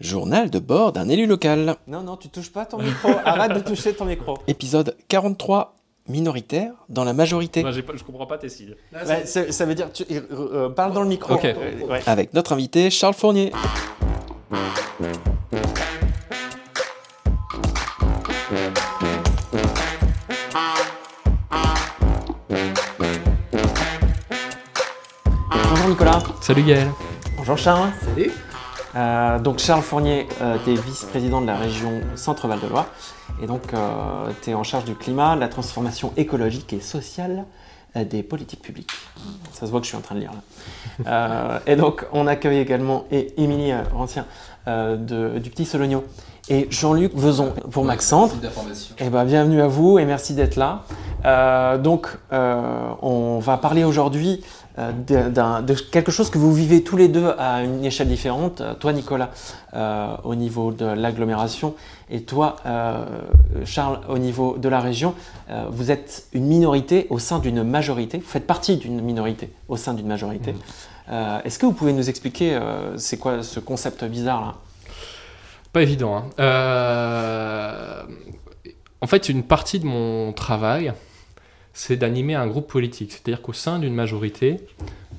Journal 0.00 0.48
de 0.48 0.58
bord 0.58 0.92
d'un 0.92 1.08
élu 1.08 1.26
local. 1.26 1.76
Non, 1.86 2.00
non, 2.02 2.16
tu 2.16 2.28
touches 2.30 2.50
pas 2.50 2.64
ton 2.64 2.78
micro. 2.78 3.10
Arrête 3.24 3.52
de 3.52 3.60
toucher 3.60 3.92
ton 3.92 4.06
micro. 4.06 4.38
Épisode 4.46 4.96
43, 5.08 5.76
minoritaire 6.08 6.72
dans 6.88 7.04
la 7.04 7.12
majorité. 7.12 7.60
Moi, 7.62 7.72
j'ai 7.72 7.82
pas- 7.82 7.92
je 7.96 8.02
comprends 8.04 8.26
pas 8.26 8.38
tes 8.38 8.48
signes. 8.48 8.76
Ouais, 8.94 9.26
ça, 9.26 9.52
ça 9.52 9.64
veut 9.66 9.74
dire, 9.74 9.92
tu, 9.92 10.04
euh, 10.10 10.20
euh, 10.32 10.68
parle 10.70 10.94
dans 10.94 11.02
le 11.02 11.08
micro. 11.08 11.34
Euh, 11.34 11.86
ouais. 11.86 12.00
Avec 12.06 12.32
notre 12.32 12.54
invité 12.54 12.88
Charles 12.90 13.14
Fournier. 13.14 13.52
Bonjour 25.68 25.88
Nicolas. 25.88 26.22
Salut 26.40 26.62
Gaël. 26.62 26.88
Bonjour 27.36 27.56
Charles. 27.56 27.90
Salut. 28.02 28.30
Euh, 28.96 29.38
donc 29.38 29.58
Charles 29.58 29.82
Fournier, 29.82 30.26
tu 30.64 30.70
es 30.70 30.74
vice-président 30.74 31.40
de 31.40 31.46
la 31.46 31.56
région 31.56 32.00
Centre-Val 32.16 32.60
de 32.60 32.66
Loire. 32.66 32.86
Et 33.42 33.46
donc 33.46 33.72
tu 34.42 34.50
es 34.50 34.54
en 34.54 34.64
charge 34.64 34.84
du 34.84 34.94
climat, 34.94 35.36
de 35.36 35.40
la 35.40 35.48
transformation 35.48 36.12
écologique 36.16 36.72
et 36.72 36.80
sociale 36.80 37.44
euh, 37.96 38.04
des 38.04 38.22
politiques 38.22 38.62
publiques. 38.62 38.90
Ça 39.52 39.66
se 39.66 39.70
voit 39.70 39.80
que 39.80 39.84
je 39.86 39.88
suis 39.90 39.96
en 39.98 40.00
train 40.00 40.14
de 40.14 40.20
lire 40.20 40.32
là. 40.32 40.40
Euh, 41.06 41.58
et 41.66 41.76
donc 41.76 42.04
on 42.12 42.26
accueille 42.26 42.58
également 42.58 43.04
et 43.10 43.32
Émilie 43.42 43.72
euh, 43.72 43.80
Rancien 43.94 44.26
euh, 44.68 44.96
de- 44.96 45.38
du 45.38 45.48
Petit 45.48 45.64
Sologno 45.64 46.04
et 46.50 46.66
Jean-Luc 46.70 47.14
Vezon 47.14 47.54
pour 47.70 47.84
Maxence. 47.86 48.32
Eh 48.98 49.08
ben, 49.08 49.24
bienvenue 49.24 49.62
à 49.62 49.66
vous 49.66 49.98
et 49.98 50.04
merci 50.04 50.34
d'être 50.34 50.56
là. 50.56 50.82
Euh, 51.24 51.78
donc, 51.78 52.08
euh, 52.34 52.90
on 53.00 53.38
va 53.38 53.56
parler 53.56 53.82
aujourd'hui 53.84 54.42
euh, 54.42 54.69
de, 55.06 55.28
d'un- 55.28 55.62
de 55.62 55.74
quelque 55.74 56.10
chose 56.12 56.30
que 56.30 56.38
vous 56.38 56.52
vivez 56.52 56.82
tous 56.82 56.96
les 56.96 57.08
deux 57.08 57.32
à 57.38 57.62
une 57.62 57.84
échelle 57.84 58.08
différente. 58.08 58.60
Euh, 58.60 58.74
Toi, 58.74 58.92
Nicolas, 58.92 59.30
euh, 59.74 60.16
au 60.24 60.34
niveau 60.34 60.72
de 60.72 60.84
l'agglomération, 60.86 61.74
et 62.10 62.22
toi, 62.22 62.56
euh, 62.66 63.04
Charles, 63.64 64.00
au 64.08 64.18
niveau 64.18 64.56
de 64.58 64.68
la 64.68 64.80
région. 64.80 65.14
Euh, 65.50 65.64
vous 65.70 65.90
êtes 65.90 66.24
une 66.32 66.46
minorité 66.46 67.06
au 67.10 67.18
sein 67.18 67.38
d'une 67.38 67.62
majorité. 67.62 68.18
Vous 68.18 68.28
faites 68.28 68.46
partie 68.46 68.76
d'une 68.76 69.00
minorité 69.00 69.52
au 69.68 69.76
sein 69.76 69.94
d'une 69.94 70.08
majorité. 70.08 70.54
Euh, 71.10 71.38
Est-ce 71.44 71.58
que 71.58 71.66
vous 71.66 71.72
pouvez 71.72 71.92
nous 71.92 72.08
expliquer 72.08 72.54
euh, 72.54 72.96
c'est 72.96 73.16
quoi 73.18 73.42
ce 73.42 73.60
concept 73.60 74.04
bizarre 74.04 74.40
là? 74.40 74.54
Pas 75.72 75.82
évident. 75.82 76.16
hein. 76.16 76.24
Euh, 76.40 78.02
En 79.02 79.06
fait, 79.06 79.28
une 79.28 79.42
partie 79.44 79.78
de 79.80 79.86
mon 79.86 80.32
travail, 80.32 80.92
c'est 81.72 81.96
d'animer 81.96 82.34
un 82.34 82.46
groupe 82.46 82.68
politique. 82.68 83.12
C'est-à-dire 83.12 83.42
qu'au 83.42 83.52
sein 83.52 83.78
d'une 83.78 83.94
majorité, 83.94 84.58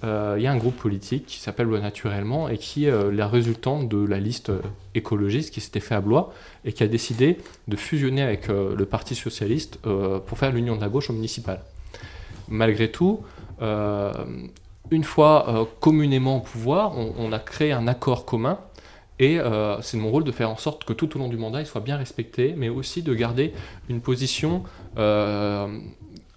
euh, 0.04 0.36
il 0.38 0.44
y 0.44 0.48
a 0.48 0.52
un 0.52 0.58
groupe 0.58 0.78
politique 0.78 1.26
qui 1.28 1.40
s'appelle 1.40 1.68
Naturellement 1.68 2.50
et 2.50 2.58
qui 2.58 2.86
est 2.86 2.92
euh, 2.92 3.12
la 3.12 3.28
résultante 3.28 3.88
de 3.88 4.04
la 4.04 4.20
liste 4.20 4.50
euh, 4.50 4.62
écologiste 4.96 5.54
qui 5.54 5.62
s'était 5.62 5.80
fait 5.80 5.94
à 5.94 6.02
Blois 6.02 6.34
et 6.66 6.74
qui 6.74 6.84
a 6.84 6.88
décidé 6.88 7.38
de 7.68 7.76
fusionner 7.76 8.24
avec 8.24 8.50
euh, 8.50 8.76
le 8.76 8.86
Parti 8.86 9.14
Socialiste 9.14 9.78
pour 9.78 10.38
faire 10.38 10.52
l'union 10.52 10.76
de 10.76 10.82
la 10.82 10.90
gauche 10.90 11.10
au 11.10 11.14
municipal. 11.14 11.62
Malgré 12.50 12.92
tout, 12.92 13.22
une 13.62 15.04
fois 15.04 15.70
communément 15.80 16.38
au 16.38 16.40
pouvoir, 16.40 16.98
on, 16.98 17.14
on 17.18 17.32
a 17.32 17.40
créé 17.40 17.72
un 17.72 17.88
accord 17.88 18.26
commun 18.26 18.60
et 19.20 19.40
c'est 19.82 19.98
mon 19.98 20.10
rôle 20.10 20.24
de 20.24 20.32
faire 20.32 20.50
en 20.50 20.58
sorte 20.58 20.84
que 20.84 20.94
tout 20.94 21.16
au 21.16 21.20
long 21.20 21.30
du 21.30 21.38
mandat, 21.38 21.62
il 21.62 21.66
soit 21.66 21.82
bien 21.82 21.98
respecté, 21.98 22.54
mais 22.58 22.70
aussi 22.70 23.04
de 23.04 23.14
garder 23.14 23.54
une 23.90 24.02
position 24.02 24.64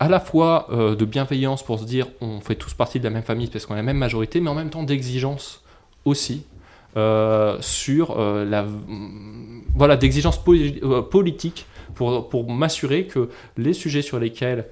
à 0.04 0.08
la 0.08 0.20
fois 0.20 0.66
euh, 0.70 0.94
de 0.94 1.06
bienveillance 1.06 1.62
pour 1.62 1.78
se 1.78 1.84
dire 1.84 2.06
on 2.20 2.40
fait 2.40 2.56
tous 2.56 2.74
partie 2.74 2.98
de 2.98 3.04
la 3.04 3.10
même 3.10 3.22
famille 3.22 3.46
parce 3.48 3.64
qu'on 3.64 3.72
a 3.72 3.78
la 3.78 3.82
même 3.82 3.96
majorité, 3.96 4.38
mais 4.38 4.50
en 4.50 4.54
même 4.54 4.68
temps 4.68 4.82
d'exigence 4.82 5.62
aussi 6.04 6.42
euh, 6.98 7.56
sur 7.62 8.18
euh, 8.18 8.44
la 8.44 8.66
voilà 9.74 9.96
d'exigence 9.96 10.36
poli- 10.36 10.82
politique 11.10 11.64
pour, 11.94 12.28
pour 12.28 12.52
m'assurer 12.52 13.06
que 13.06 13.30
les 13.56 13.72
sujets 13.72 14.02
sur 14.02 14.18
lesquels 14.18 14.66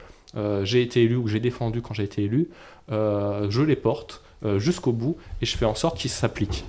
j'ai 0.65 0.81
été 0.83 1.03
élu 1.03 1.17
ou 1.17 1.25
que 1.25 1.31
j'ai 1.31 1.41
défendu 1.41 1.83
quand 1.83 1.93
j'ai 1.95 2.05
été 2.05 2.23
élu, 2.23 2.49
je 2.91 3.63
les 3.63 3.77
porte 3.77 4.23
jusqu'au 4.57 4.93
bout 4.93 5.17
et 5.43 5.47
je 5.47 5.57
fais 5.59 5.67
en 5.67 5.75
sorte 5.75 5.99
qu'ils 5.99 6.11
s'appliquent. 6.11 6.65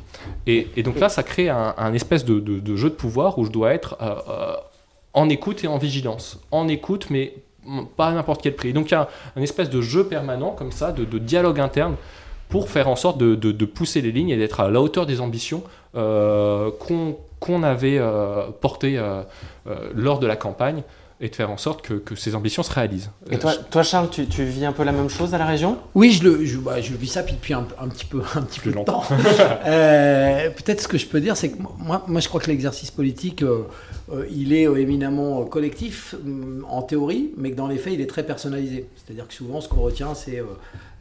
Et, 0.48 0.84
donc 0.84 1.00
là, 1.00 1.08
ça 1.08 1.24
crée 1.24 1.48
un, 1.50 1.94
espèce 1.94 2.26
de, 2.26 2.40
de- 2.42 2.76
jeu 2.76 2.90
de 2.90 2.96
pouvoir 2.96 3.40
où 3.40 3.46
je 3.46 3.52
dois 3.52 3.74
être 3.74 3.98
en 5.14 5.30
écoute 5.30 5.64
et 5.64 5.68
en 5.68 5.78
vigilance. 5.78 6.42
En 6.52 6.68
écoute, 6.68 7.08
mais 7.10 7.36
pas 7.96 8.08
à 8.08 8.12
n'importe 8.14 8.42
quel 8.42 8.56
prix. 8.56 8.74
Donc 8.74 8.90
il 8.90 8.94
y 8.94 8.98
a 8.98 9.10
un 9.36 9.42
espèce 9.42 9.70
de 9.70 9.82
jeu 9.82 10.06
permanent 10.06 10.52
comme 10.52 10.72
ça, 10.72 10.92
de, 10.92 11.06
dialogue 11.18 11.60
interne 11.60 11.96
pour 12.50 12.70
faire 12.70 12.88
en 12.88 12.96
sorte 12.96 13.18
de, 13.18 13.66
pousser 13.66 14.02
les 14.02 14.12
lignes 14.12 14.30
et 14.30 14.38
d'être 14.38 14.60
à 14.60 14.70
la 14.70 14.82
hauteur 14.82 15.06
des 15.06 15.22
ambitions 15.22 15.64
euh, 15.96 16.70
qu'on 17.40 17.64
avait 17.64 17.98
euh, 17.98 18.48
portées 18.62 18.98
euh, 18.98 19.24
lors 19.96 20.20
de 20.20 20.28
la 20.28 20.36
campagne 20.36 20.84
et 21.22 21.30
de 21.30 21.36
faire 21.36 21.52
en 21.52 21.58
sorte 21.58 21.82
que, 21.82 21.94
que 21.94 22.16
ces 22.16 22.36
ambitions 22.36 22.64
se 22.64 22.72
réalisent. 22.72 23.12
Et 23.30 23.38
toi, 23.38 23.54
toi 23.72 23.84
Charles, 23.84 24.10
tu, 24.10 24.26
tu 24.28 24.44
vis 24.44 24.66
un 24.66 24.72
peu 24.74 24.84
la 24.84 24.92
même 24.92 25.10
chose 25.10 25.34
à 25.34 25.38
la 25.38 25.46
région? 25.46 25.78
Oui, 25.96 26.12
je, 26.12 26.24
le, 26.24 26.46
je, 26.46 26.58
bah, 26.58 26.82
je 26.82 26.94
vis 26.94 27.08
ça 27.08 27.24
puis 27.24 27.34
depuis 27.36 27.54
un, 27.54 27.66
un 27.80 27.88
petit 27.88 28.06
peu, 28.06 28.22
un 28.36 28.42
petit 28.42 28.60
peu 28.60 28.72
de 28.72 28.76
longtemps. 28.76 29.02
temps. 29.02 29.16
Euh, 29.66 30.50
Peut-être 30.50 30.82
ce 30.82 30.88
que 30.88 30.98
je 30.98 31.06
peux 31.08 31.22
dire, 31.22 31.38
c'est 31.38 31.50
que 31.50 31.58
moi, 31.80 32.04
moi, 32.08 32.20
je 32.20 32.28
crois 32.28 32.42
que 32.42 32.48
l'exercice 32.48 32.92
politique, 32.92 33.44
euh, 33.44 33.64
euh, 34.12 34.26
il 34.32 34.54
est 34.54 34.68
euh, 34.68 34.76
éminemment 34.76 35.42
euh, 35.42 35.46
collectif 35.46 36.16
hum, 36.26 36.66
en 36.70 36.82
théorie, 36.82 37.32
mais 37.38 37.52
que 37.52 37.56
dans 37.56 37.68
les 37.68 37.78
faits, 37.78 37.94
il 37.94 38.02
est 38.02 38.08
très 38.08 38.24
personnalisé. 38.24 38.88
C'est-à-dire 38.96 39.28
que 39.28 39.34
souvent, 39.34 39.62
ce 39.62 39.70
qu'on 39.70 39.82
retient, 39.82 40.14
c'est 40.16 40.44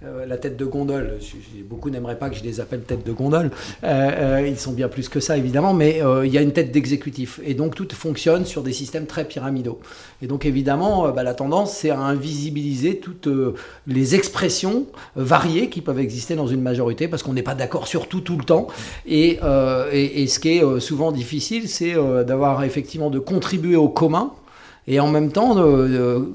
euh, 0.05 0.27
la 0.27 0.37
tête 0.37 0.57
de 0.57 0.65
gondole. 0.65 1.19
Beaucoup 1.69 1.89
n'aimeraient 1.89 2.19
pas 2.19 2.29
que 2.29 2.35
je 2.37 2.43
les 2.43 2.61
appelle 2.61 2.81
tête 2.81 3.07
de 3.07 3.13
gondole. 3.13 3.51
Euh, 3.85 4.41
euh, 4.41 4.49
ils 4.49 4.59
sont 4.59 4.73
bien 4.73 4.89
plus 4.89 5.09
que 5.09 5.21
ça, 5.21 5.37
évidemment, 5.37 5.75
mais 5.75 6.01
il 6.25 6.33
y 6.33 6.39
a 6.39 6.43
une 6.43 6.53
tête 6.53 6.73
d'exécutif. 6.73 7.41
Et 7.45 7.55
donc, 7.55 7.75
tout 7.75 7.89
fonctionne 7.93 8.45
sur 8.45 8.63
des 8.63 8.73
systèmes 8.73 9.07
très 9.07 9.25
pyramidaux. 9.25 9.81
Et 10.21 10.27
donc, 10.27 10.45
évidemment, 10.45 11.11
bah, 11.11 11.23
la 11.23 11.35
tendance, 11.35 11.77
c'est 11.77 11.91
à 11.91 11.99
invisibiliser 11.99 12.99
toutes 12.99 13.29
les 13.87 14.15
expressions 14.15 14.87
variées 15.15 15.69
qui 15.69 15.81
peuvent 15.81 16.01
exister 16.01 16.35
dans 16.35 16.47
une 16.47 16.63
majorité, 16.63 17.07
parce 17.07 17.23
qu'on 17.23 17.35
n'est 17.35 17.43
pas 17.43 17.55
d'accord 17.55 17.87
sur 17.87 18.09
tout 18.09 18.21
tout 18.21 18.37
le 18.37 18.45
temps. 18.45 18.67
Et, 19.07 19.39
ce 19.43 20.39
qui 20.39 20.49
est 20.59 20.81
souvent 20.81 21.13
difficile, 21.13 21.69
c'est 21.69 21.95
d'avoir 22.25 22.65
effectivement 22.65 23.11
de 23.11 23.19
contribuer 23.19 23.77
au 23.77 23.89
commun. 23.89 24.33
Et 24.89 24.99
en 25.01 25.09
même 25.09 25.31
temps, 25.31 25.55
de, 25.55 25.89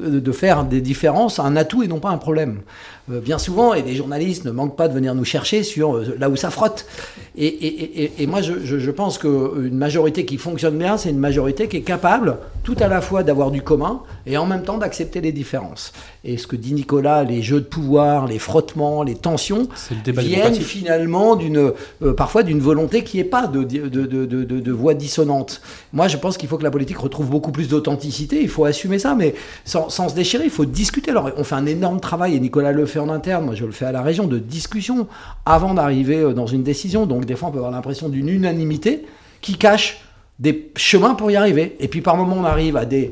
de- 0.09 0.19
de 0.19 0.31
faire 0.31 0.63
des 0.63 0.80
différences 0.81 1.40
un 1.40 1.56
atout 1.58 1.84
et 1.84 1.88
non 1.88 2.00
pas 2.00 2.09
un 2.09 2.18
problème. 2.18 2.59
Euh, 3.09 3.22
bien 3.22 3.38
souvent, 3.38 3.74
et 3.74 3.81
les 3.84 3.96
journalistes 3.96 4.44
ne 4.44 4.52
manquent 4.52 4.75
pas 4.75 4.90
de 4.90 4.94
venir 4.94 5.16
nous 5.16 5.24
chercher 5.24 5.63
sur 5.63 5.96
euh, 5.96 6.16
là 6.19 6.30
où 6.30 6.35
ça 6.35 6.50
frotte. 6.50 6.86
Et, 7.38 7.46
et- 7.47 8.03
et- 8.03 8.12
et 8.24 8.28
moi, 8.28 8.41
je, 8.41 8.91
pense 8.91 9.18
qu'une 9.18 9.78
majorité 9.78 10.25
qui 10.25 10.38
fonctionne 10.38 10.78
bien, 10.78 10.97
c'est 10.97 11.09
une 11.09 11.19
majorité 11.19 11.68
qui 11.69 11.78
est 11.78 11.81
capable 11.81 12.38
tout 12.63 12.75
à 12.81 12.88
la 12.90 13.00
fois 13.00 13.24
d'avoir 13.24 13.52
du 13.52 13.62
commun 13.62 14.02
et 14.25 14.36
en 14.38 14.46
même 14.46 14.63
temps 14.63 14.78
d'accepter 14.78 15.22
les 15.22 15.31
différences. 15.31 15.94
Et 16.25 16.38
ce 16.38 16.47
que 16.47 16.57
dit 16.57 16.74
Nicolas, 16.74 17.24
les 17.24 17.41
jeux 17.41 17.62
de 17.62 17.66
pouvoir, 17.66 18.28
les 18.28 18.40
frottements, 18.40 19.03
les 19.03 19.16
tensions, 19.16 19.69
le 20.06 20.12
viennent 20.28 20.53
finalement 20.63 21.36
d'une 21.38 21.72
euh, 22.03 22.13
parfois 22.13 22.44
d'une 22.44 22.59
volonté 22.59 23.03
qui 23.06 23.18
n'est 23.18 23.24
pas 23.24 23.47
de 23.47 24.72
voix 24.72 24.94
dissonante. 24.96 25.62
Moi, 25.94 26.07
je 26.09 26.18
pense 26.18 26.38
qu'il 26.38 26.50
faut 26.50 26.57
que 26.57 26.63
la 26.63 26.72
politique 26.72 26.97
retrouve 26.97 27.30
beaucoup 27.30 27.52
plus 27.53 27.69
d'authenticité. 27.69 28.37
Il 28.42 28.50
faut 28.50 28.66
assumer 28.66 29.00
ça, 29.00 29.16
mais 29.16 29.36
sans, 29.66 29.90
se 29.90 30.14
déchirer. 30.16 30.46
Il 30.46 30.50
faut 30.50 30.66
discuter. 30.66 31.12
Alors, 31.12 31.30
on 31.38 31.44
fait 31.44 31.56
un 31.56 31.66
énorme 31.66 32.00
travail 32.00 32.36
et 32.36 32.40
Nicolas 32.40 32.72
le 32.72 32.86
fait 32.86 33.00
en 33.00 33.09
interne. 33.09 33.46
Moi, 33.46 33.56
je 33.56 33.66
le 33.66 33.72
fais 33.72 33.86
à 33.86 33.92
la 33.92 34.02
région 34.02 34.25
de 34.28 34.40
discussion 34.40 35.08
avant 35.46 35.74
d'arriver 35.74 36.18
euh, 36.18 36.34
dans 36.34 36.48
une 36.48 36.64
décision. 36.64 37.06
Donc, 37.06 37.25
des 37.25 37.36
fois, 37.36 37.50
on 37.50 37.52
peut 37.52 37.58
avoir 37.58 37.72
l'impression 37.72 38.09
d'une 38.09 38.30
unanimité 38.30 39.06
qui 39.42 39.58
cache 39.58 40.02
des 40.40 40.72
chemins 40.75 41.16
pour 41.16 41.31
y 41.31 41.36
arriver. 41.36 41.75
Et 41.80 41.88
puis, 41.88 42.02
par 42.02 42.16
moments, 42.16 42.38
on 42.40 42.46
arrive 42.46 42.78
à 42.78 42.86
des 42.86 43.12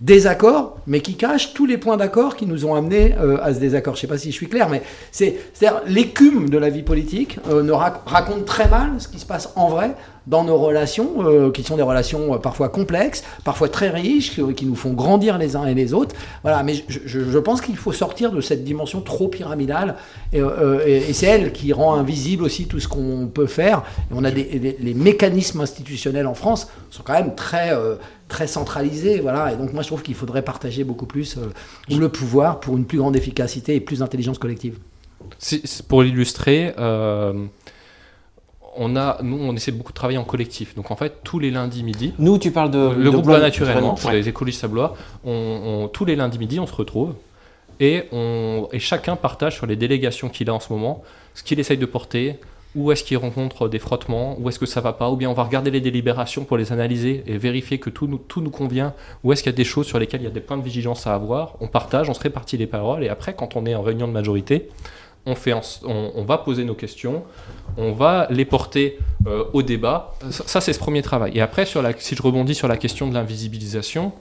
désaccords, 0.00 0.78
mais 0.86 1.00
qui 1.00 1.14
cachent 1.14 1.52
tous 1.52 1.66
les 1.66 1.76
points 1.76 1.98
d'accord 1.98 2.34
qui 2.36 2.46
nous 2.46 2.64
ont 2.64 2.74
amenés 2.74 3.14
euh, 3.20 3.36
à 3.42 3.52
ce 3.52 3.60
désaccord. 3.60 3.94
Je 3.96 3.98
ne 3.98 4.00
sais 4.00 4.06
pas 4.06 4.16
si 4.16 4.30
je 4.30 4.34
suis 4.36 4.48
clair, 4.48 4.70
mais 4.70 4.80
c'est 5.12 5.38
c'est-à-dire 5.52 5.82
l'écume 5.86 6.48
de 6.48 6.56
la 6.56 6.70
vie 6.70 6.82
politique 6.82 7.38
euh, 7.50 7.62
ne 7.62 7.72
rac- 7.72 8.00
raconte 8.06 8.46
très 8.46 8.66
mal 8.66 8.92
ce 8.98 9.08
qui 9.08 9.18
se 9.18 9.26
passe 9.26 9.50
en 9.56 9.68
vrai 9.68 9.94
dans 10.26 10.44
nos 10.44 10.56
relations, 10.56 11.26
euh, 11.26 11.50
qui 11.50 11.62
sont 11.62 11.76
des 11.76 11.82
relations 11.82 12.34
euh, 12.34 12.38
parfois 12.38 12.68
complexes, 12.68 13.24
parfois 13.44 13.68
très 13.68 13.88
riches, 13.88 14.38
qui, 14.54 14.66
nous 14.66 14.76
font 14.76 14.92
grandir 14.92 15.38
les 15.38 15.56
uns 15.56 15.66
et 15.66 15.74
les 15.74 15.94
autres. 15.94 16.14
Voilà, 16.42 16.62
mais 16.62 16.74
je, 16.88 17.38
pense 17.38 17.60
qu'il 17.60 17.76
faut 17.76 17.92
sortir 17.92 18.30
de 18.30 18.40
cette 18.40 18.64
dimension 18.64 19.00
trop 19.00 19.28
pyramidale, 19.28 19.96
et, 20.32 20.40
euh, 20.40 20.84
et- 20.86 21.12
c'est 21.12 21.26
elle 21.26 21.52
qui 21.52 21.72
rend 21.72 21.94
invisible 21.94 22.44
aussi 22.44 22.66
tout 22.66 22.80
ce 22.80 22.88
qu'on 22.88 23.30
peut 23.32 23.46
faire. 23.46 23.82
On 24.14 24.24
a 24.24 24.30
des, 24.30 24.76
les, 24.78 24.94
mécanismes 24.94 25.60
institutionnels 25.60 26.26
en 26.26 26.34
France 26.34 26.68
sont 26.90 27.02
quand 27.02 27.14
même 27.14 27.34
très 27.34 27.72
euh, 27.72 27.96
très 28.28 28.46
centralisés, 28.46 29.20
voilà. 29.20 29.52
Et 29.52 29.56
donc 29.56 29.72
moi 29.72 29.82
je 29.82 29.88
trouve 29.88 30.02
qu'il 30.02 30.14
faudrait 30.14 30.42
partager 30.42 30.84
beaucoup 30.84 31.06
plus 31.06 31.36
le 31.88 32.08
pouvoir 32.08 32.60
pour 32.60 32.76
une 32.76 32.84
plus 32.84 32.98
grande 32.98 33.16
efficacité 33.16 33.74
et 33.74 33.80
plus 33.80 33.98
d'intelligence 34.00 34.38
collective. 34.38 34.78
Pour 35.88 36.02
l'illustrer, 36.02 36.74
on 38.82 38.96
a, 38.96 39.18
nous, 39.22 39.38
on 39.38 39.54
essaie 39.54 39.70
beaucoup 39.72 39.92
de 39.92 39.96
travailler 39.96 40.18
en 40.18 40.24
collectif. 40.24 40.74
Donc 40.74 40.90
en 40.90 40.96
fait, 40.96 41.18
tous 41.22 41.38
les 41.38 41.50
lundis 41.50 41.84
midi, 41.84 42.14
Nous, 42.18 42.38
tu 42.38 42.50
parles 42.50 42.70
de. 42.70 42.78
le 42.96 43.04
de 43.04 43.10
groupe 43.10 43.24
Blois, 43.26 43.36
Loi 43.38 43.46
naturellement, 43.46 43.94
Ouais. 44.06 44.14
les 44.14 44.28
écologistes 44.28 44.66
on, 45.24 45.30
on- 45.84 45.88
tous 45.88 46.04
les 46.06 46.16
lundis 46.16 46.38
midi, 46.38 46.58
on 46.58 46.66
se 46.66 46.74
retrouve 46.74 47.14
et, 47.78 48.04
on, 48.12 48.68
et 48.72 48.78
chacun 48.78 49.16
partage 49.16 49.56
sur 49.56 49.66
les 49.66 49.76
délégations 49.76 50.28
qu'il 50.28 50.48
a 50.50 50.54
en 50.54 50.60
ce 50.60 50.72
moment, 50.72 51.02
ce 51.34 51.42
qu'il 51.42 51.60
essaye 51.60 51.78
de 51.78 51.86
porter, 51.86 52.36
où 52.76 52.92
est-ce 52.92 53.02
qu'ils 53.02 53.16
rencontrent 53.16 53.68
des 53.68 53.78
frottements, 53.80 54.36
où 54.38 54.48
est-ce 54.48 54.58
que 54.58 54.66
ça 54.66 54.80
va 54.80 54.92
pas, 54.92 55.10
ou 55.10 55.16
bien 55.16 55.28
on 55.28 55.32
va 55.34 55.42
regarder 55.44 55.70
les 55.72 55.80
délibérations 55.80 56.44
pour 56.44 56.56
les 56.56 56.72
analyser 56.72 57.22
et 57.26 57.36
vérifier 57.36 57.78
que 57.78 57.90
tout 57.90 58.06
nous, 58.06 58.18
tout 58.18 58.40
nous 58.40 58.50
convient, 58.50 58.94
où 59.24 59.32
est-ce 59.32 59.42
qu'il 59.42 59.50
y 59.50 59.54
a 59.54 59.56
des 59.56 59.64
choses 59.64 59.86
sur 59.86 59.98
lesquelles 59.98 60.20
il 60.20 60.24
y 60.24 60.28
a 60.28 60.30
des 60.30 60.40
points 60.40 60.56
de 60.56 60.62
vigilance 60.62 61.06
à 61.06 61.14
avoir, 61.14 61.56
on 61.60 61.66
partage, 61.66 62.08
on 62.08 62.14
se 62.14 62.20
répartit 62.20 62.56
les 62.58 62.66
paroles, 62.68 63.02
et 63.04 63.08
après, 63.08 63.34
quand 63.34 63.56
on 63.56 63.66
est 63.66 63.74
en 63.74 63.82
réunion 63.82 64.06
de 64.06 64.12
majorité, 64.12 64.68
on, 65.26 65.34
fait 65.34 65.54
on, 65.84 66.24
va 66.24 66.38
poser 66.38 66.64
nos 66.64 66.74
questions, 66.74 67.24
on 67.76 67.92
va 67.92 68.26
les 68.30 68.44
porter 68.44 68.98
euh, 69.26 69.44
au 69.52 69.62
débat. 69.62 70.14
Ça, 70.30 70.60
c'est 70.60 70.72
ce 70.72 70.78
premier 70.78 71.02
travail. 71.02 71.32
Et 71.34 71.40
après, 71.40 71.66
si 71.66 72.16
je 72.16 72.22
rebondis 72.22 72.54
sur 72.54 72.68
la 72.68 72.76
question 72.76 73.06
de 73.06 73.14
l'invisibilisation, 73.14 74.12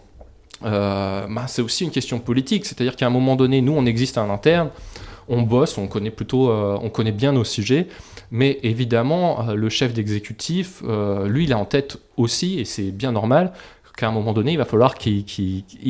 euh, 0.66 1.26
bah, 1.30 1.46
c'est 1.48 1.62
aussi 1.62 1.86
une 1.86 1.92
question 1.92 2.20
politique. 2.20 2.66
C'est-à-dire 2.66 2.96
qu'à 2.96 3.08
un 3.08 3.12
moment 3.12 3.36
donné, 3.36 3.62
nous, 3.62 3.74
on 3.74 3.86
existe 3.86 4.18
à 4.18 4.26
l'interne, 4.28 4.70
on 5.30 5.42
bosse, 5.42 5.78
on 5.78 5.88
connaît 5.88 6.12
plutôt, 6.12 6.50
euh, 6.50 6.78
on 6.82 6.90
connaît 6.90 7.12
bien 7.12 7.32
nos 7.32 7.46
sujets. 7.46 7.88
Mais 8.32 8.60
évidemment, 8.62 9.54
le 9.56 9.70
chef 9.70 9.92
d'exécutif, 9.92 10.84
lui, 11.26 11.46
il 11.46 11.54
a 11.54 11.58
en 11.58 11.66
tête 11.66 11.98
aussi, 12.16 12.60
et 12.60 12.66
c'est 12.66 12.92
bien 12.92 13.12
normal, 13.12 13.54
qu'à 14.00 14.08
un 14.08 14.12
moment 14.12 14.32
donné, 14.32 14.54
il 14.54 14.58
va 14.58 14.66
falloir 14.66 14.96
qu'il, 14.96 15.26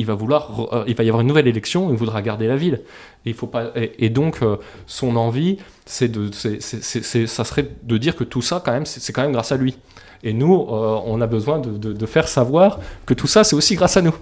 va 0.04 0.14
vouloir, 0.14 0.50
il 0.86 0.94
va 0.94 1.04
y 1.04 1.08
avoir 1.08 1.20
une 1.20 1.28
nouvelle 1.28 1.46
élection, 1.46 1.90
il 1.90 1.96
voudra 1.96 2.20
garder 2.22 2.48
la 2.48 2.56
ville. 2.56 2.82
Et, 3.24 3.30
il 3.30 3.34
faut 3.34 3.46
pas, 3.46 3.70
et, 3.76 4.08
donc, 4.10 4.42
euh, 4.42 4.56
son 4.86 5.14
envie, 5.16 5.58
c'est 5.86 6.08
de, 6.08 6.30
ça 6.32 7.44
serait 7.44 7.68
de 7.82 7.98
dire 7.98 8.16
que 8.16 8.24
tout 8.24 8.42
ça, 8.42 8.60
quand 8.64 8.72
même, 8.72 8.86
c'est 8.86 9.12
quand 9.12 9.22
même 9.22 9.32
grâce 9.32 9.52
à 9.52 9.56
lui. 9.56 9.76
Et 10.22 10.32
nous, 10.32 10.54
euh, 10.54 11.00
on 11.06 11.20
a 11.20 11.26
besoin 11.26 11.60
de, 11.60 12.06
faire 12.06 12.26
savoir 12.26 12.80
que 13.06 13.14
tout 13.14 13.28
ça, 13.28 13.44
c'est 13.44 13.54
aussi 13.54 13.76
grâce 13.76 13.96
à 13.96 14.02
nous. 14.02 14.14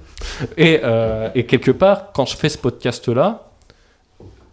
Et, 0.59 0.81
euh, 0.85 1.31
quelque 1.49 1.71
part, 1.71 2.13
quand 2.13 2.27
je 2.27 2.37
fais 2.37 2.51
ce 2.51 2.59
podcast-là, 2.59 3.49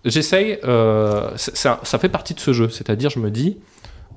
j'essaye, 0.05 0.59
ça, 0.63 1.79
ça, 1.83 1.99
fait 1.99 2.09
partie 2.09 2.33
de 2.33 2.39
ce 2.39 2.53
jeu. 2.53 2.69
C'est-à-dire, 2.69 3.09
je 3.09 3.19
me 3.19 3.29
dis, 3.29 3.57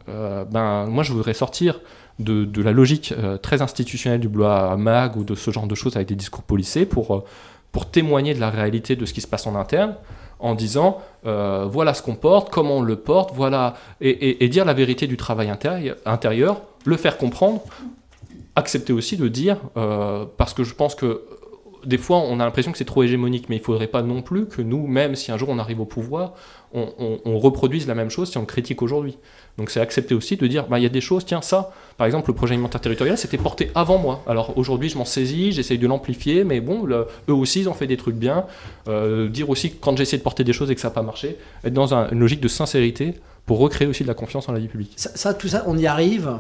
ben, 0.06 0.86
moi, 0.86 1.02
je 1.02 1.12
voudrais 1.12 1.34
sortir 1.34 1.80
de, 2.18 2.62
la 2.62 2.72
logique 2.72 3.14
très 3.42 3.62
institutionnelle 3.62 4.20
du 4.20 4.28
bloc 4.28 4.76
mag 4.78 5.16
ou 5.16 5.24
de 5.24 5.34
ce 5.34 5.50
genre 5.50 5.66
de 5.66 5.74
choses 5.74 5.96
avec 5.96 6.08
des 6.08 6.16
discours 6.16 6.42
policés 6.42 6.84
pour 6.84 7.24
pour 7.72 7.90
témoigner 7.90 8.34
de 8.34 8.40
la 8.40 8.50
réalité 8.50 8.96
de 8.96 9.04
ce 9.04 9.12
qui 9.12 9.20
se 9.20 9.26
passe 9.26 9.46
en 9.46 9.54
interne, 9.54 9.94
en 10.38 10.54
disant 10.54 10.98
euh, 11.26 11.66
voilà 11.70 11.94
ce 11.94 12.02
qu'on 12.02 12.14
porte, 12.14 12.50
comment 12.50 12.78
on 12.78 12.82
le 12.82 12.96
porte, 12.96 13.32
voilà, 13.34 13.74
et, 14.00 14.48
dire 14.48 14.64
la 14.64 14.74
vérité 14.74 15.06
du 15.06 15.16
travail 15.16 15.50
intérieur, 15.50 16.62
le 16.84 16.96
faire 16.96 17.18
comprendre, 17.18 17.60
accepter 18.56 18.92
aussi 18.92 19.16
de 19.16 19.28
dire, 19.28 19.58
euh, 19.76 20.24
parce 20.36 20.54
que 20.54 20.64
je 20.64 20.74
pense 20.74 20.94
que 20.94 21.22
des 21.84 21.98
fois 21.98 22.18
on 22.18 22.40
a 22.40 22.44
l'impression 22.44 22.72
que 22.72 22.78
c'est 22.78 22.84
trop 22.84 23.02
hégémonique, 23.02 23.48
mais 23.48 23.56
il 23.56 23.60
ne 23.60 23.64
faudrait 23.64 23.86
pas 23.86 24.02
non 24.02 24.22
plus 24.22 24.46
que 24.46 24.62
nous, 24.62 24.86
même 24.86 25.14
si 25.14 25.32
un 25.32 25.36
jour 25.36 25.48
on 25.48 25.58
arrive 25.58 25.80
au 25.80 25.86
pouvoir, 25.86 26.34
on 26.72 27.38
reproduise 27.38 27.86
la 27.86 27.94
même 27.94 28.10
chose 28.10 28.30
si 28.30 28.36
on 28.36 28.42
le 28.42 28.46
critique 28.46 28.82
aujourd'hui. 28.82 29.16
Donc 29.58 29.70
c'est 29.70 29.80
accepter 29.80 30.14
aussi 30.14 30.36
de 30.36 30.46
dire, 30.46 30.68
bah, 30.68 30.78
il 30.78 30.84
y 30.84 30.86
a 30.86 30.90
des 30.90 31.00
choses, 31.00 31.24
tiens, 31.24 31.42
ça, 31.42 31.72
par 31.96 32.06
exemple, 32.06 32.30
le 32.30 32.34
projet 32.34 32.54
alimentaire 32.54 32.80
territorial, 32.80 33.18
c'était 33.18 33.38
porté 33.38 33.70
avant 33.74 33.98
moi. 33.98 34.22
Alors 34.28 34.56
aujourd'hui, 34.56 34.88
je 34.88 34.96
m'en 34.96 35.04
saisis, 35.04 35.50
j'essaye 35.50 35.78
de 35.78 35.86
l'amplifier, 35.88 36.44
mais 36.44 36.60
bon, 36.60 36.86
eux 36.86 37.32
aussi, 37.32 37.60
ils 37.60 37.68
ont 37.68 37.74
fait 37.74 37.88
des 37.88 37.96
trucs 37.96 38.14
bien. 38.14 38.46
Euh, 38.86 39.28
dire 39.28 39.50
aussi, 39.50 39.74
quand 39.74 39.96
j'essaie 39.98 40.16
de 40.16 40.22
porter 40.22 40.44
des 40.44 40.52
choses 40.52 40.70
et 40.70 40.76
que 40.76 40.80
ça 40.80 40.88
n'a 40.88 40.94
pas 40.94 41.02
marché, 41.02 41.38
être 41.64 41.74
dans 41.74 41.92
une 41.92 42.20
logique 42.20 42.40
de 42.40 42.48
sincérité 42.48 43.14
pour 43.48 43.60
recréer 43.60 43.88
aussi 43.88 44.02
de 44.02 44.08
la 44.08 44.14
confiance 44.14 44.46
en 44.50 44.52
la 44.52 44.58
vie 44.58 44.68
publique. 44.68 44.92
Ça, 44.96 45.32
tout 45.32 45.48
ça, 45.48 45.64
on 45.66 45.78
y 45.78 45.86
arrive, 45.86 46.30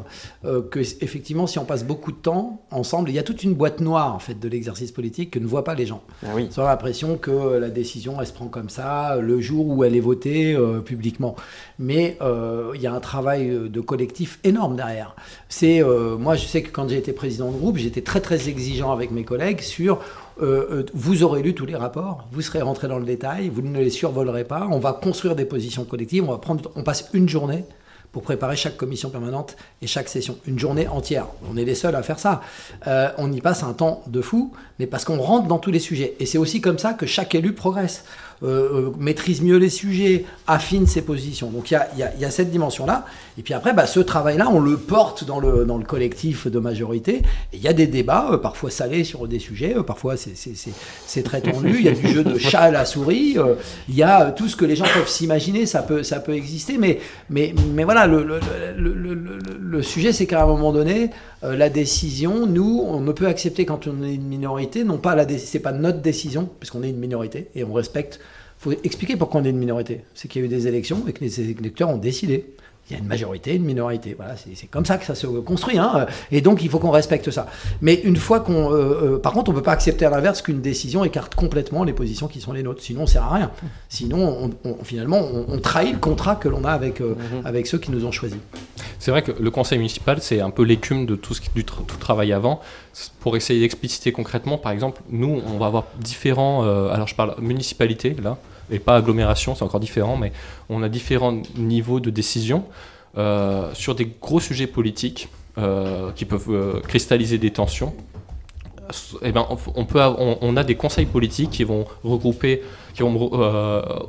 euh, 0.44 0.60
que 0.60 0.78
effectivement, 0.78 1.46
si 1.46 1.58
on 1.58 1.64
passe 1.64 1.82
beaucoup 1.82 2.12
de 2.12 2.18
temps 2.18 2.60
ensemble, 2.70 3.08
il 3.08 3.14
y 3.14 3.18
a 3.18 3.22
toute 3.22 3.42
une 3.42 3.54
boîte 3.54 3.80
noire 3.80 4.14
en 4.14 4.18
fait 4.18 4.38
de 4.38 4.46
l'exercice 4.46 4.92
politique 4.92 5.30
que 5.30 5.38
ne 5.38 5.46
voient 5.46 5.64
pas 5.64 5.74
les 5.74 5.86
gens. 5.86 6.02
Ah 6.22 6.32
oui. 6.34 6.50
Ils 6.54 6.60
ont 6.60 6.64
l'impression 6.64 7.16
que 7.16 7.56
la 7.56 7.70
décision, 7.70 8.20
elle 8.20 8.26
se 8.26 8.34
prend 8.34 8.48
comme 8.48 8.68
ça 8.68 9.16
le 9.16 9.40
jour 9.40 9.66
où 9.68 9.84
elle 9.84 9.96
est 9.96 10.00
votée 10.00 10.54
euh, 10.54 10.80
publiquement. 10.80 11.34
Mais 11.78 12.18
euh, 12.20 12.72
il 12.74 12.82
y 12.82 12.86
a 12.86 12.92
un 12.92 13.00
travail 13.00 13.70
de 13.70 13.80
collectif 13.80 14.38
énorme 14.44 14.76
derrière. 14.76 15.16
C'est, 15.48 15.82
moi, 16.18 16.36
je 16.36 16.44
sais 16.44 16.60
que 16.60 16.70
quand 16.70 16.90
j'ai 16.90 16.98
été 16.98 17.12
président 17.12 17.50
de 17.50 17.56
groupe, 17.56 17.78
j'étais 17.78 18.02
très 18.02 18.20
très 18.20 18.50
exigeant 18.50 18.92
avec 18.92 19.12
mes 19.12 19.24
collègues 19.24 19.62
sur 19.62 20.00
euh, 20.40 20.66
euh, 20.70 20.86
vous 20.94 21.22
aurez 21.22 21.42
lu 21.42 21.54
tous 21.54 21.66
les 21.66 21.76
rapports, 21.76 22.28
vous 22.32 22.42
serez 22.42 22.62
rentré 22.62 22.88
dans 22.88 22.98
le 22.98 23.04
détail, 23.04 23.48
vous 23.48 23.62
ne 23.62 23.78
les 23.78 23.90
survolerez 23.90 24.44
pas, 24.44 24.68
on 24.70 24.78
va 24.78 24.92
construire 24.92 25.34
des 25.34 25.44
positions 25.44 25.84
collectives, 25.84 26.24
on, 26.24 26.32
va 26.32 26.38
prendre, 26.38 26.70
on 26.76 26.82
passe 26.82 27.08
une 27.12 27.28
journée 27.28 27.64
pour 28.12 28.22
préparer 28.22 28.56
chaque 28.56 28.76
commission 28.76 29.10
permanente 29.10 29.56
et 29.82 29.86
chaque 29.86 30.08
session. 30.08 30.38
Une 30.46 30.58
journée 30.58 30.88
entière. 30.88 31.26
On 31.50 31.56
est 31.56 31.64
les 31.64 31.74
seuls 31.74 31.94
à 31.94 32.02
faire 32.02 32.18
ça. 32.18 32.40
Euh, 32.86 33.10
on 33.18 33.30
y 33.32 33.40
passe 33.40 33.62
un 33.62 33.74
temps 33.74 34.02
de 34.06 34.20
fou, 34.20 34.52
mais 34.78 34.86
parce 34.86 35.04
qu'on 35.04 35.18
rentre 35.18 35.46
dans 35.46 35.58
tous 35.58 35.70
les 35.70 35.78
sujets. 35.78 36.16
Et 36.18 36.26
c'est 36.26 36.38
aussi 36.38 36.60
comme 36.60 36.78
ça 36.78 36.94
que 36.94 37.06
chaque 37.06 37.34
élu 37.34 37.52
progresse. 37.52 38.04
Euh, 38.44 38.86
euh, 38.88 38.92
maîtrise 38.98 39.42
mieux 39.42 39.56
les 39.56 39.68
sujets, 39.68 40.24
affine 40.46 40.86
ses 40.86 41.02
positions. 41.02 41.50
Donc 41.50 41.72
il 41.72 41.74
y 41.74 42.02
a, 42.02 42.14
y 42.16 42.24
a, 42.24 42.30
cette 42.30 42.50
dimension-là. 42.50 43.04
Et 43.36 43.42
puis 43.42 43.52
après, 43.52 43.72
bah, 43.72 43.86
ce 43.86 43.98
travail-là, 43.98 44.48
on 44.48 44.60
le 44.60 44.76
porte 44.76 45.24
dans 45.24 45.40
le, 45.40 45.64
dans 45.64 45.76
le 45.76 45.84
collectif 45.84 46.46
de 46.46 46.58
majorité. 46.60 47.22
Il 47.52 47.60
y 47.60 47.66
a 47.66 47.72
des 47.72 47.88
débats, 47.88 48.28
euh, 48.32 48.38
parfois 48.38 48.70
salés 48.70 49.02
sur 49.02 49.26
des 49.26 49.40
sujets, 49.40 49.74
parfois 49.84 50.14
c'est 50.16 51.22
très 51.24 51.40
tendu. 51.40 51.76
Il 51.78 51.84
y 51.84 51.88
a 51.88 51.92
du 51.92 52.06
jeu 52.06 52.22
de 52.22 52.38
chat 52.38 52.60
à 52.60 52.70
la 52.70 52.84
souris. 52.84 53.36
Il 53.88 53.94
y 53.96 54.04
a 54.04 54.30
tout 54.30 54.48
ce 54.48 54.54
que 54.54 54.64
les 54.64 54.76
gens 54.76 54.86
peuvent 54.94 55.08
s'imaginer, 55.08 55.66
ça 55.66 55.82
peut, 55.82 56.04
ça 56.04 56.20
peut 56.20 56.34
exister. 56.34 56.78
Mais, 56.78 57.00
mais, 57.30 57.52
mais 57.74 57.82
voilà, 57.82 58.06
le, 58.06 58.22
le, 58.22 58.38
le, 58.76 59.14
le 59.60 59.82
sujet, 59.82 60.12
c'est 60.12 60.26
qu'à 60.26 60.44
un 60.44 60.46
moment 60.46 60.72
donné, 60.72 61.10
la 61.42 61.70
décision, 61.70 62.46
nous, 62.46 62.82
on 62.84 63.00
ne 63.00 63.12
peut 63.12 63.26
accepter 63.26 63.64
quand 63.64 63.86
on 63.86 64.02
est 64.02 64.14
une 64.14 64.26
minorité, 64.26 64.84
non 64.84 64.98
pas 64.98 65.14
la 65.14 65.26
c'est 65.38 65.60
pas 65.60 65.72
notre 65.72 66.00
décision, 66.00 66.48
puisqu'on 66.58 66.82
est 66.82 66.90
une 66.90 66.98
minorité 66.98 67.48
et 67.54 67.64
on 67.64 67.72
respecte 67.72 68.20
faut 68.58 68.72
expliquer 68.72 69.16
pourquoi 69.16 69.40
on 69.40 69.44
est 69.44 69.50
une 69.50 69.58
minorité. 69.58 70.02
C'est 70.14 70.28
qu'il 70.28 70.42
y 70.42 70.44
a 70.44 70.46
eu 70.46 70.48
des 70.48 70.66
élections 70.66 71.04
et 71.06 71.12
que 71.12 71.24
les 71.24 71.40
électeurs 71.40 71.88
ont 71.88 71.96
décidé. 71.96 72.44
Il 72.88 72.94
y 72.94 72.96
a 72.96 73.00
une 73.00 73.08
majorité, 73.08 73.54
une 73.54 73.64
minorité. 73.64 74.14
Voilà, 74.16 74.34
c'est 74.36 74.66
comme 74.66 74.86
ça 74.86 74.96
que 74.96 75.04
ça 75.04 75.14
se 75.14 75.26
construit. 75.26 75.76
Hein. 75.76 76.06
Et 76.30 76.40
donc, 76.40 76.62
il 76.62 76.70
faut 76.70 76.78
qu'on 76.78 76.90
respecte 76.90 77.30
ça. 77.30 77.46
Mais 77.82 78.00
une 78.02 78.16
fois 78.16 78.40
qu'on. 78.40 78.72
Euh, 78.72 79.16
euh, 79.16 79.18
par 79.18 79.32
contre, 79.32 79.50
on 79.50 79.52
ne 79.52 79.58
peut 79.58 79.64
pas 79.64 79.72
accepter 79.72 80.06
à 80.06 80.10
l'inverse 80.10 80.40
qu'une 80.40 80.62
décision 80.62 81.04
écarte 81.04 81.34
complètement 81.34 81.84
les 81.84 81.92
positions 81.92 82.28
qui 82.28 82.40
sont 82.40 82.52
les 82.52 82.62
nôtres. 82.62 82.82
Sinon, 82.82 83.00
on 83.00 83.04
ne 83.04 83.08
sert 83.08 83.24
à 83.24 83.34
rien. 83.34 83.50
Sinon, 83.90 84.50
on, 84.64 84.84
finalement, 84.84 85.20
on, 85.20 85.58
trahit 85.58 85.92
le 85.92 85.98
contrat 85.98 86.36
que 86.36 86.48
l'on 86.48 86.64
a 86.64 86.70
avec, 86.70 87.02
euh, 87.02 87.14
mhm. 87.14 87.44
avec 87.46 87.66
ceux 87.66 87.78
qui 87.78 87.90
nous 87.90 88.06
ont 88.06 88.12
choisis. 88.12 88.38
C'est 88.98 89.10
vrai 89.10 89.20
que 89.22 89.32
le 89.32 89.50
conseil 89.50 89.76
municipal, 89.76 90.18
c'est 90.22 90.40
un 90.40 90.50
peu 90.50 90.62
l'écume 90.62 91.04
de 91.04 91.14
tout, 91.14 91.34
ce 91.34 91.42
qui, 91.42 91.50
du 91.54 91.64
tout 91.64 91.82
travail 92.00 92.32
avant. 92.32 92.60
Pour 93.20 93.36
essayer 93.36 93.60
d'expliciter 93.60 94.12
concrètement, 94.12 94.56
par 94.56 94.72
exemple, 94.72 95.02
nous, 95.10 95.42
on 95.46 95.58
va 95.58 95.66
avoir 95.66 95.84
différents. 96.00 96.62
alors, 96.90 97.06
je 97.06 97.14
parle 97.14 97.34
municipalité, 97.38 98.16
là 98.22 98.38
et 98.70 98.78
pas 98.78 98.96
agglomération, 98.96 99.54
c'est 99.54 99.64
encore 99.64 99.80
différent, 99.80 100.16
mais 100.16 100.32
on 100.68 100.82
a 100.82 100.88
différents 100.88 101.42
niveaux 101.56 102.00
de 102.00 102.10
décision 102.10 102.64
euh, 103.16 103.70
sur 103.74 103.94
des 103.94 104.06
gros 104.20 104.38
sujets 104.38 104.66
politiques 104.66 105.28
euh, 105.56 106.12
qui 106.12 106.24
peuvent 106.24 106.50
euh, 106.50 106.80
cristalliser 106.80 107.38
des 107.38 107.50
tensions. 107.50 107.94
Eh 109.22 109.32
ben, 109.32 109.46
on, 109.74 109.84
peut, 109.84 110.00
on, 110.00 110.56
a 110.56 110.64
des 110.64 110.74
conseils 110.74 111.04
politiques 111.04 111.50
qui 111.50 111.64
vont 111.64 111.84
regrouper, 112.04 112.62
qui 112.94 113.02
vont, 113.02 113.30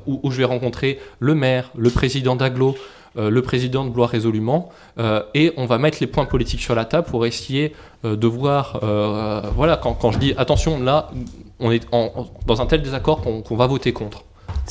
où, 0.07 0.31
je 0.31 0.37
vais 0.37 0.45
rencontrer 0.45 0.99
le 1.19 1.35
maire, 1.35 1.69
le 1.75 1.89
président 1.89 2.37
d'Aglo, 2.37 2.77
le 3.17 3.41
président 3.41 3.83
de 3.83 3.89
Blois 3.89 4.07
résolument, 4.07 4.69
et 5.33 5.51
on 5.57 5.65
va 5.65 5.79
mettre 5.79 5.97
les 5.99 6.07
points 6.07 6.23
politiques 6.23 6.61
sur 6.61 6.75
la 6.75 6.85
table 6.85 7.07
pour 7.07 7.25
essayer 7.25 7.73
de 8.05 8.27
voir, 8.27 8.79
voilà, 9.53 9.75
quand, 9.75 10.11
je 10.11 10.17
dis 10.17 10.33
attention, 10.37 10.81
là, 10.81 11.11
on 11.59 11.71
est 11.73 11.85
dans 11.91 12.61
un 12.61 12.65
tel 12.65 12.81
désaccord 12.81 13.19
qu'on 13.19 13.55
va 13.57 13.67
voter 13.67 13.91
contre. 13.91 14.23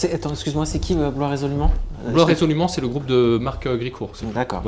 Attends, 0.04 0.30
excuse-moi, 0.30 0.64
c'est 0.64 0.78
qui 0.78 0.94
euh, 0.96 1.10
Blois 1.10 1.28
Résolument? 1.28 1.72
Euh, 2.06 2.10
Blois 2.10 2.24
Résolument, 2.24 2.68
c'est 2.68 2.80
le 2.80 2.88
groupe 2.88 3.06
de 3.06 3.38
Marc 3.40 3.66
euh, 3.66 3.76
Gricourt. 3.76 4.12
D'accord, 4.34 4.62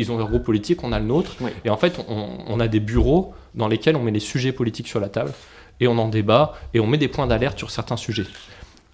ils 0.00 0.12
ont 0.12 0.16
leur 0.16 0.28
groupe 0.28 0.44
politique, 0.44 0.84
on 0.84 0.92
a 0.92 1.00
le 1.00 1.04
nôtre. 1.04 1.32
Et 1.64 1.70
en 1.70 1.76
fait, 1.76 1.98
on, 2.06 2.60
a 2.60 2.68
des 2.68 2.78
bureaux 2.78 3.34
dans 3.56 3.66
lesquels 3.66 3.96
on 3.96 4.02
met 4.04 4.12
les 4.12 4.20
sujets 4.20 4.52
politiques 4.52 4.86
sur 4.86 5.00
la 5.00 5.08
table 5.08 5.32
et 5.80 5.88
on 5.88 5.98
en 5.98 6.06
débat 6.06 6.54
et 6.72 6.78
on 6.78 6.86
met 6.86 6.98
des 6.98 7.08
points 7.08 7.26
d'alerte 7.26 7.58
sur 7.58 7.72
certains 7.72 7.96
sujets. 7.96 8.26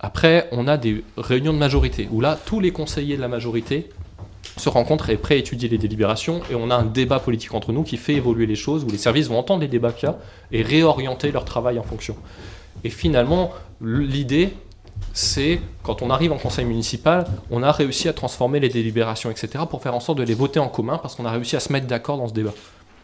Après, 0.01 0.49
on 0.51 0.67
a 0.67 0.79
des 0.79 1.05
réunions 1.19 1.53
de 1.53 1.59
majorité 1.59 2.09
où 2.11 2.23
là, 2.23 2.39
tous 2.43 2.59
les 2.59 2.71
conseillers 2.71 3.17
de 3.17 3.21
la 3.21 3.29
majorité 3.29 3.91
se 4.57 4.71
rencontrent 4.71 5.11
et 5.11 5.19
préétudient 5.19 5.69
les 5.69 5.77
délibérations 5.77 6.41
et 6.51 6.55
on 6.55 6.71
a 6.71 6.75
un 6.75 6.87
débat 6.87 7.19
politique 7.19 7.53
entre 7.53 7.73
nous 7.73 7.83
qui 7.83 7.99
fait 7.99 8.15
évoluer 8.15 8.47
les 8.47 8.57
choses 8.57 8.83
où 8.83 8.89
les 8.89 8.97
services 8.97 9.29
vont 9.29 9.39
entendre 9.39 9.61
les 9.61 9.69
débats 9.69 9.93
qu'il 9.93 10.09
y 10.09 10.11
a 10.11 10.17
et 10.53 10.63
réorienter 10.63 11.33
leur 11.33 11.45
travail 11.45 11.79
en 11.79 11.83
fonction. 11.83 12.17
Et 12.83 12.89
finalement, 12.89 13.53
l'idée, 13.81 14.55
c'est 15.15 15.61
quand 15.85 16.03
on 16.03 16.11
arrive 16.11 16.33
en 16.33 16.39
conseil 16.39 16.65
municipal, 16.65 17.25
on 17.51 17.63
a 17.63 17.71
réussi 17.71 18.09
à 18.09 18.13
transformer 18.13 18.59
les 18.61 18.69
délibérations, 18.69 19.31
etc., 19.31 19.65
pour 19.71 19.81
faire 19.81 19.95
en 19.95 20.01
sorte 20.01 20.19
de 20.19 20.25
les 20.25 20.35
voter 20.35 20.59
en 20.59 20.69
commun, 20.69 20.99
parce 20.99 21.15
qu'on 21.15 21.25
a 21.25 21.31
réussi 21.31 21.57
à 21.57 21.61
se 21.61 21.73
mettre 21.73 21.87
d'accord 21.87 22.19
dans 22.19 22.29
ce 22.29 22.35
débat. 22.35 22.53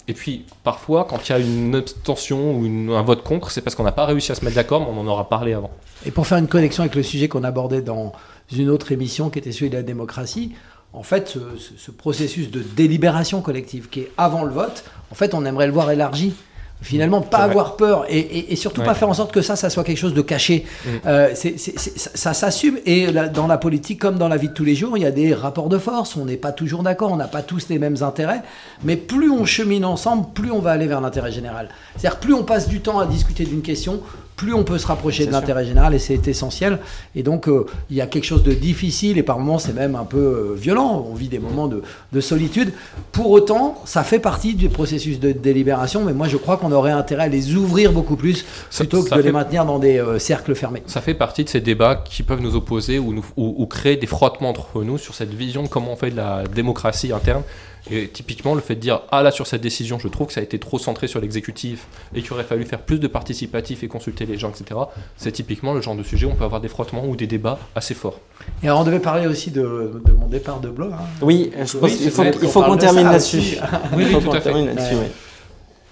Et 0.09 0.12
puis, 0.12 0.45
parfois, 0.64 1.07
quand 1.09 1.29
il 1.29 1.33
y 1.33 1.35
a 1.35 1.38
une 1.38 1.75
abstention 1.76 2.57
ou 2.59 2.93
un 2.93 3.02
vote 3.02 3.23
contre, 3.23 3.52
c'est 3.52 3.61
parce 3.61 3.76
qu'on 3.76 3.85
n'a 3.85 3.93
pas 3.93 4.07
réussi 4.07 4.33
à 4.33 4.35
se 4.35 4.45
mettre 4.45 4.57
d'accord, 4.57 4.81
mais 4.81 4.88
on 4.90 5.00
en 5.00 5.07
aura 5.07 5.29
parlé 5.29 5.52
avant. 5.52 5.71
Et 6.05 6.11
pour 6.11 6.26
faire 6.26 6.38
une 6.38 6.49
connexion 6.49 6.83
avec 6.83 6.97
le 6.97 7.05
sujet 7.05 7.29
qu'on 7.29 7.45
abordait 7.45 7.83
dans 7.83 8.12
une 8.52 8.71
autre 8.71 8.90
émission 8.90 9.31
qui 9.31 9.38
était 9.38 9.52
celui 9.52 9.71
de 9.71 9.76
la 9.76 9.85
démocratie, 9.85 10.52
en 10.93 11.05
fait, 11.05 11.29
ce, 11.29 11.38
ce 11.76 11.93
processus 11.93 12.50
de 12.50 12.61
délibération 12.61 13.40
collective 13.40 13.88
qui 13.88 14.00
est 14.00 14.11
avant 14.19 14.43
le 14.43 14.50
vote, 14.50 14.83
en 15.12 15.14
fait, 15.14 15.33
on 15.33 15.45
aimerait 15.45 15.69
le 15.69 15.73
voir 15.73 15.88
élargi 15.93 16.35
Finalement, 16.82 17.20
pas 17.20 17.38
avoir 17.38 17.76
peur 17.76 18.06
et, 18.08 18.18
et- 18.18 18.52
et 18.52 18.56
surtout 18.56 18.80
Ouais. 18.80 18.87
pas 18.87 18.94
faire 18.94 19.08
en 19.10 19.14
sorte 19.14 19.32
que 19.32 19.42
ça, 19.42 19.54
ça 19.54 19.68
soit 19.68 19.84
quelque 19.84 19.99
chose 19.99 20.14
de 20.14 20.22
caché. 20.22 20.64
Mm. 20.84 20.88
Euh, 21.06 21.34
ça, 21.34 22.10
ça 22.14 22.32
s'assume. 22.34 22.78
Et 22.87 23.08
dans 23.34 23.46
la 23.46 23.58
politique, 23.58 24.00
comme 24.00 24.16
dans 24.16 24.28
la 24.28 24.38
vie 24.38 24.49
de 24.49 24.54
tous 24.54 24.64
les 24.64 24.75
jours, 24.75 24.96
il 24.96 25.02
y 25.02 25.06
a 25.06 25.10
des 25.10 25.34
rapports 25.34 25.68
de 25.68 25.76
force. 25.76 26.16
On 26.16 26.25
n'est 26.25 26.38
pas 26.38 26.52
toujours 26.52 26.82
d'accord, 26.82 27.12
on 27.12 27.16
n'a 27.16 27.28
pas 27.28 27.42
tous 27.42 27.68
les 27.68 27.78
mêmes 27.78 28.02
intérêts. 28.02 28.40
Mais 28.82 28.96
plus 28.96 29.30
on 29.30 29.44
chemine 29.44 29.84
ensemble, 29.84 30.28
plus 30.32 30.50
on 30.50 30.60
va 30.60 30.70
aller 30.70 30.87
vers 30.87 31.02
l'intérêt 31.02 31.30
général. 31.32 31.68
C'est-à-dire, 31.99 32.18
plus 32.18 32.32
on 32.32 32.44
passe 32.44 32.66
du 32.68 32.80
temps 32.80 32.99
à 32.99 33.04
discuter 33.06 33.44
d'une 33.44 33.62
question, 33.62 34.00
plus 34.40 34.54
on 34.54 34.64
peut 34.64 34.78
se 34.78 34.87
rapprocher 34.87 35.26
de 35.26 35.32
l'intérêt 35.32 35.66
général 35.66 35.94
et 35.94 35.99
c'est 35.99 36.26
essentiel. 36.26 36.78
Et 37.14 37.23
donc, 37.23 37.47
euh, 37.47 37.66
il 37.90 37.97
y 37.97 38.00
a 38.00 38.06
quelque 38.06 38.25
chose 38.25 38.42
de 38.42 38.52
difficile 38.52 39.18
et 39.18 39.23
par 39.23 39.38
moments, 39.38 39.59
c'est 39.59 39.75
même 39.75 39.94
un 39.97 40.04
peu 40.04 40.16
euh, 40.18 40.54
violent. 40.56 41.06
On 41.11 41.14
vit 41.14 41.28
des 41.28 41.38
moments 41.38 41.68
de, 41.68 41.82
de 42.12 42.20
solitude. 42.23 42.73
Pour 43.12 43.30
autant, 43.30 43.82
ça 43.85 44.02
fait 44.02 44.18
partie 44.18 44.54
du 44.54 44.70
processus 44.70 45.20
de 45.20 45.32
délibération, 45.32 46.04
mais 46.04 46.14
moi, 46.14 46.26
je 46.26 46.38
crois 46.38 46.56
qu'on 46.56 46.73
aurait 46.73 46.90
intérêt 46.90 47.25
à 47.25 47.28
les 47.28 47.54
ouvrir 47.54 47.92
beaucoup 47.92 48.16
plus 48.16 48.47
plutôt 48.75 49.02
que 49.04 49.11
de 49.11 49.14
fait- 49.16 49.23
les 49.23 49.32
maintenir 49.32 49.66
dans 49.66 49.78
des 49.78 49.99
euh, 49.99 50.18
cercles 50.18 50.54
fermés. 50.54 50.82
Ça 50.87 51.02
fait 51.02 51.14
partie 51.14 51.44
de 51.44 51.50
ces 51.50 51.61
débats 51.61 51.97
qui 51.97 52.23
peuvent 52.23 52.40
nous 52.40 52.56
opposer 52.56 52.99
ou, 52.99 53.12
nous- 53.12 53.25
ou- 53.37 53.54
ou 53.59 53.66
créer 53.66 53.97
des 53.97 54.06
frottements 54.06 54.49
entre 54.50 54.82
nous 54.82 54.97
sur 54.97 55.14
cette 55.14 55.35
vision 55.35 55.62
de 55.64 55.68
comment 55.68 55.92
on 55.92 55.97
fait 55.97 56.11
de 56.11 56.16
la 56.16 56.44
démocratie 56.54 57.12
interne. 57.12 57.42
Et 57.90 58.08
typiquement, 58.08 58.54
le 58.54 58.60
fait 58.60 58.75
de 58.75 58.80
dire 58.80 59.00
Ah 59.10 59.22
là, 59.22 59.30
sur 59.30 59.46
cette 59.46 59.62
décision, 59.62 59.99
je 59.99 60.08
trouve 60.08 60.26
que 60.26 60.32
ça 60.32 60.40
a 60.40 60.42
été 60.42 60.58
trop 60.58 60.78
centré 60.78 61.06
sur 61.08 61.20
l'exécutif 61.20 61.87
et 62.14 62.20
qu'il 62.22 62.32
aurait 62.32 62.44
fallu 62.44 62.64
faire 62.64 62.80
plus 62.80 62.99
de 63.00 63.06
participatif 63.06 63.82
et 63.82 63.88
consulter 63.88 64.26
les 64.26 64.37
gens, 64.38 64.50
etc. 64.50 64.78
C'est 65.16 65.32
typiquement 65.32 65.72
le 65.72 65.80
genre 65.80 65.94
de 65.96 66.02
sujet 66.02 66.26
où 66.26 66.30
on 66.30 66.34
peut 66.34 66.44
avoir 66.44 66.60
des 66.60 66.68
frottements 66.68 67.06
ou 67.06 67.16
des 67.16 67.26
débats 67.26 67.58
assez 67.75 67.94
forts. 67.94 68.20
Et 68.62 68.66
alors, 68.66 68.80
on 68.80 68.84
devait 68.84 69.00
parler 69.00 69.26
aussi 69.26 69.50
de, 69.50 70.02
de 70.04 70.12
mon 70.12 70.26
départ 70.26 70.60
de 70.60 70.68
Blois. 70.68 70.88
hein. 70.92 71.04
Oui, 71.22 71.50
je 71.56 71.60
pense 71.60 71.75
Oui, 71.90 71.96
qu'il 71.96 72.10
c'est 72.10 72.32
faut, 72.32 72.38
qu'on 72.60 72.64
faut 72.66 72.76
termine 72.76 73.04
là-dessus. 73.04 73.38
Oui, 73.96 74.02
Il 74.02 74.06
oui, 74.06 74.12
faut 74.12 74.20
tout 74.20 74.26
qu'on 74.26 74.32
à 74.32 74.40
fait. 74.40 74.50
termine 74.50 74.66
là-dessus, 74.66 74.94
Ouais. 74.96 75.00
oui. 75.04 75.08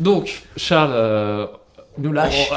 Donc, 0.01 0.43
Charles. 0.57 0.93
euh, 0.93 1.47
Nous 1.97 2.13
lâche. 2.13 2.51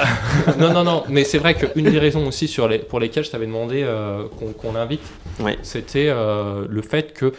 on- 0.47 0.59
non, 0.61 0.73
non, 0.73 0.83
non, 0.83 1.03
mais 1.09 1.23
c'est 1.23 1.38
vrai 1.39 1.55
qu'une 1.55 1.89
des 1.89 1.97
raisons 2.00 2.27
aussi 2.27 2.47
sur 2.47 2.67
les, 2.67 2.79
pour 2.79 3.00
lesquelles 3.00 3.23
je 3.23 3.31
t'avais 3.31 3.47
demandé 3.47 3.81
euh, 3.83 4.25
qu'on 4.38 4.51
qu'on 4.53 4.73
l'invite, 4.73 5.01
Oui. 5.39 5.57
c'était 5.63 6.07
euh, 6.09 6.65
le 6.69 6.81
fait 6.83 7.13
que 7.13 7.33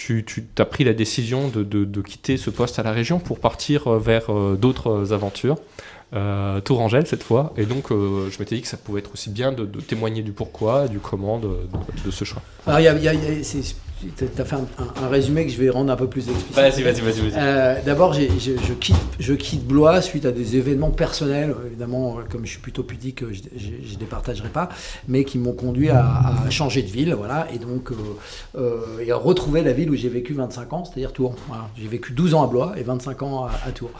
tu, 0.00 0.24
tu 0.24 0.42
as 0.58 0.64
pris 0.64 0.84
la 0.84 0.94
décision 0.94 1.48
de, 1.48 2.00
quitter 2.02 2.36
ce 2.36 2.50
poste 2.50 2.78
à 2.78 2.82
la 2.82 2.92
région 2.92 3.18
pour 3.18 3.38
partir 3.38 3.86
euh, 3.86 3.98
vers 3.98 4.30
euh, 4.30 4.56
d'autres 4.56 5.12
aventures. 5.12 5.56
Euh, 6.12 6.60
Tourangelle 6.60 7.06
cette 7.06 7.22
fois, 7.22 7.52
et 7.56 7.66
donc 7.66 7.92
euh, 7.92 8.28
je 8.32 8.38
m'étais 8.40 8.56
dit 8.56 8.62
que 8.62 8.66
ça 8.66 8.76
pouvait 8.76 8.98
être 8.98 9.12
aussi 9.12 9.30
bien 9.30 9.52
de, 9.52 9.64
témoigner 9.80 10.22
du 10.22 10.32
pourquoi, 10.32 10.88
du 10.88 10.98
comment 10.98 11.38
de, 11.38 11.50
ce 12.10 12.24
choix. 12.24 12.42
Alors, 12.66 12.80
y 12.80 12.84
y 12.84 13.08
a- 13.08 13.12
t'as 14.36 14.44
fait 14.44 14.56
un, 14.56 14.66
un- 14.78 15.04
un 15.04 15.08
résumé 15.08 15.44
que 15.46 15.52
je 15.52 15.58
vais 15.58 15.70
rendre 15.70 15.92
un 15.92 15.96
peu 15.96 16.08
plus 16.08 16.28
explicite. 16.28 16.54
vas-y, 16.56 16.82
vas-y, 16.82 17.00
vas-y. 17.00 17.32
Euh, 17.36 17.76
D'abord, 17.84 18.12
je, 18.12 18.22
je 18.38 18.72
quitte, 18.74 18.96
je 19.18 19.34
quitte 19.34 19.66
Blois 19.66 20.00
suite 20.02 20.24
à 20.26 20.32
des 20.32 20.56
événements 20.56 20.90
personnels, 20.90 21.54
évidemment, 21.66 22.18
euh, 22.18 22.22
comme 22.30 22.44
je 22.46 22.50
suis 22.50 22.60
plutôt 22.60 22.82
pudique, 22.82 23.22
je 23.30 23.40
ne 23.68 23.98
les 24.00 24.06
partagerai 24.06 24.48
pas, 24.48 24.68
mais 25.08 25.24
qui 25.24 25.38
m'ont 25.38 25.52
conduit 25.52 25.90
à, 25.90 26.04
à 26.46 26.50
changer 26.50 26.82
de 26.82 26.88
ville, 26.90 27.14
voilà, 27.14 27.46
et 27.52 27.58
donc 27.58 27.92
euh, 27.92 27.94
euh, 28.56 29.00
et 29.04 29.10
à 29.12 29.16
retrouver 29.16 29.62
la 29.62 29.72
ville 29.72 29.90
où 29.90 29.94
j'ai 29.96 30.08
vécu 30.08 30.34
25 30.34 30.72
ans, 30.72 30.84
c'est-à-dire 30.84 31.12
Tours. 31.12 31.34
Voilà. 31.48 31.68
J'ai 31.80 31.88
vécu 31.88 32.12
12 32.12 32.34
ans 32.34 32.42
à 32.44 32.46
Blois 32.46 32.74
et 32.76 32.82
25 32.82 33.22
ans 33.22 33.44
à, 33.44 33.50
à 33.66 33.72
Tours. 33.72 33.90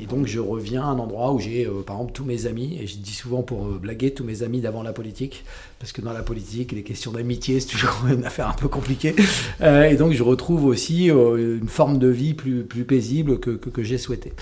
Et 0.00 0.06
donc, 0.06 0.26
je 0.26 0.38
reviens 0.40 0.82
à 0.82 0.86
un 0.86 0.98
endroit 0.98 1.32
où 1.32 1.38
j'ai, 1.38 1.68
par 1.86 1.96
exemple, 1.96 2.12
tous 2.12 2.24
mes 2.24 2.46
amis, 2.46 2.78
et 2.80 2.86
je 2.86 2.96
dis 2.96 3.14
souvent 3.14 3.42
pour 3.42 3.64
blaguer, 3.64 4.12
tous 4.12 4.24
mes 4.24 4.42
amis 4.42 4.60
d'avant 4.60 4.82
la 4.82 4.92
politique, 4.92 5.44
parce 5.78 5.92
que 5.92 6.00
dans 6.00 6.12
la 6.12 6.22
politique, 6.22 6.72
les 6.72 6.82
questions 6.82 7.12
d'amitié, 7.12 7.60
c'est 7.60 7.68
toujours 7.68 7.96
une 8.12 8.24
affaire 8.24 8.48
un 8.48 8.52
peu 8.54 8.68
compliquée. 8.68 9.14
Euh, 9.60 9.84
et 9.84 9.96
donc, 9.96 10.12
je 10.12 10.22
retrouve 10.22 10.64
aussi 10.64 11.10
euh, 11.10 11.58
une 11.60 11.68
forme 11.68 11.98
de 11.98 12.08
vie 12.08 12.34
plus, 12.34 12.62
plus 12.64 12.84
paisible 12.84 13.38
que, 13.40 13.50
que, 13.50 13.68
que 13.70 13.82
j'ai 13.82 13.98
souhaité. 13.98 14.32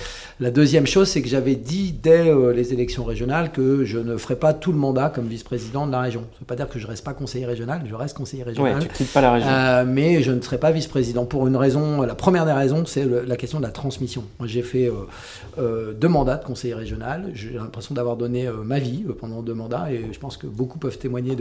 La 0.41 0.51
deuxième 0.51 0.87
chose, 0.87 1.09
c'est 1.09 1.23
que 1.23 1.29
j'avais 1.29 1.55
dit 1.57 1.93
dès 2.03 2.29
euh, 2.29 2.53
les 2.53 2.73
élections 2.73 3.05
régionales 3.05 3.53
que 3.53 3.85
je 3.85 3.99
ne 3.99 4.17
ferais 4.17 4.37
pas 4.37 4.55
tout 4.55 4.73
le 4.73 4.79
mandat 4.79 5.11
comme 5.15 5.27
vice-président 5.27 5.87
de 5.87 5.93
la 5.93 6.01
région. 6.01 6.21
Ça 6.21 6.37
ne 6.37 6.41
veut 6.41 6.47
pas 6.47 6.57
dire 6.57 6.69
que 6.69 6.79
je 6.79 6.87
reste 6.87 7.05
pas 7.05 7.15
conseiller 7.15 7.47
régional, 7.47 7.83
je 7.89 7.95
reste 7.95 8.17
conseiller 8.17 8.43
Ouais, 8.45 8.51
régional. 8.51 8.83
tu 8.83 8.89
quittes 8.89 9.13
pas 9.13 9.21
la 9.21 9.33
région. 9.33 9.93
Mais 9.93 10.23
je 10.23 10.31
ne 10.33 10.41
serai 10.41 10.59
pas 10.59 10.71
vice-président 10.71 11.25
pour 11.25 11.47
une 11.47 11.57
raison. 11.57 12.03
La 12.03 12.15
première 12.15 12.47
des 12.47 12.53
raisons, 12.53 12.85
c'est 12.87 13.05
la 13.05 13.37
question 13.37 13.59
de 13.59 13.65
la 13.65 13.71
transmission. 13.71 14.25
J'ai 14.45 14.63
fait 14.63 14.91
deux 15.59 16.09
mandats 16.09 16.37
de 16.37 16.45
conseiller 16.45 16.75
régional. 16.75 17.31
J'ai 17.35 17.51
l'impression 17.55 17.95
d'avoir 17.95 18.17
donné 18.17 18.49
ma 18.65 18.79
vie 18.79 19.05
pendant 19.19 19.43
deux 19.43 19.55
mandats 19.55 19.89
et 19.93 20.05
je 20.13 20.19
pense 20.19 20.37
que 20.37 20.47
beaucoup 20.47 20.79
peuvent 20.79 20.99
témoigner 20.99 21.37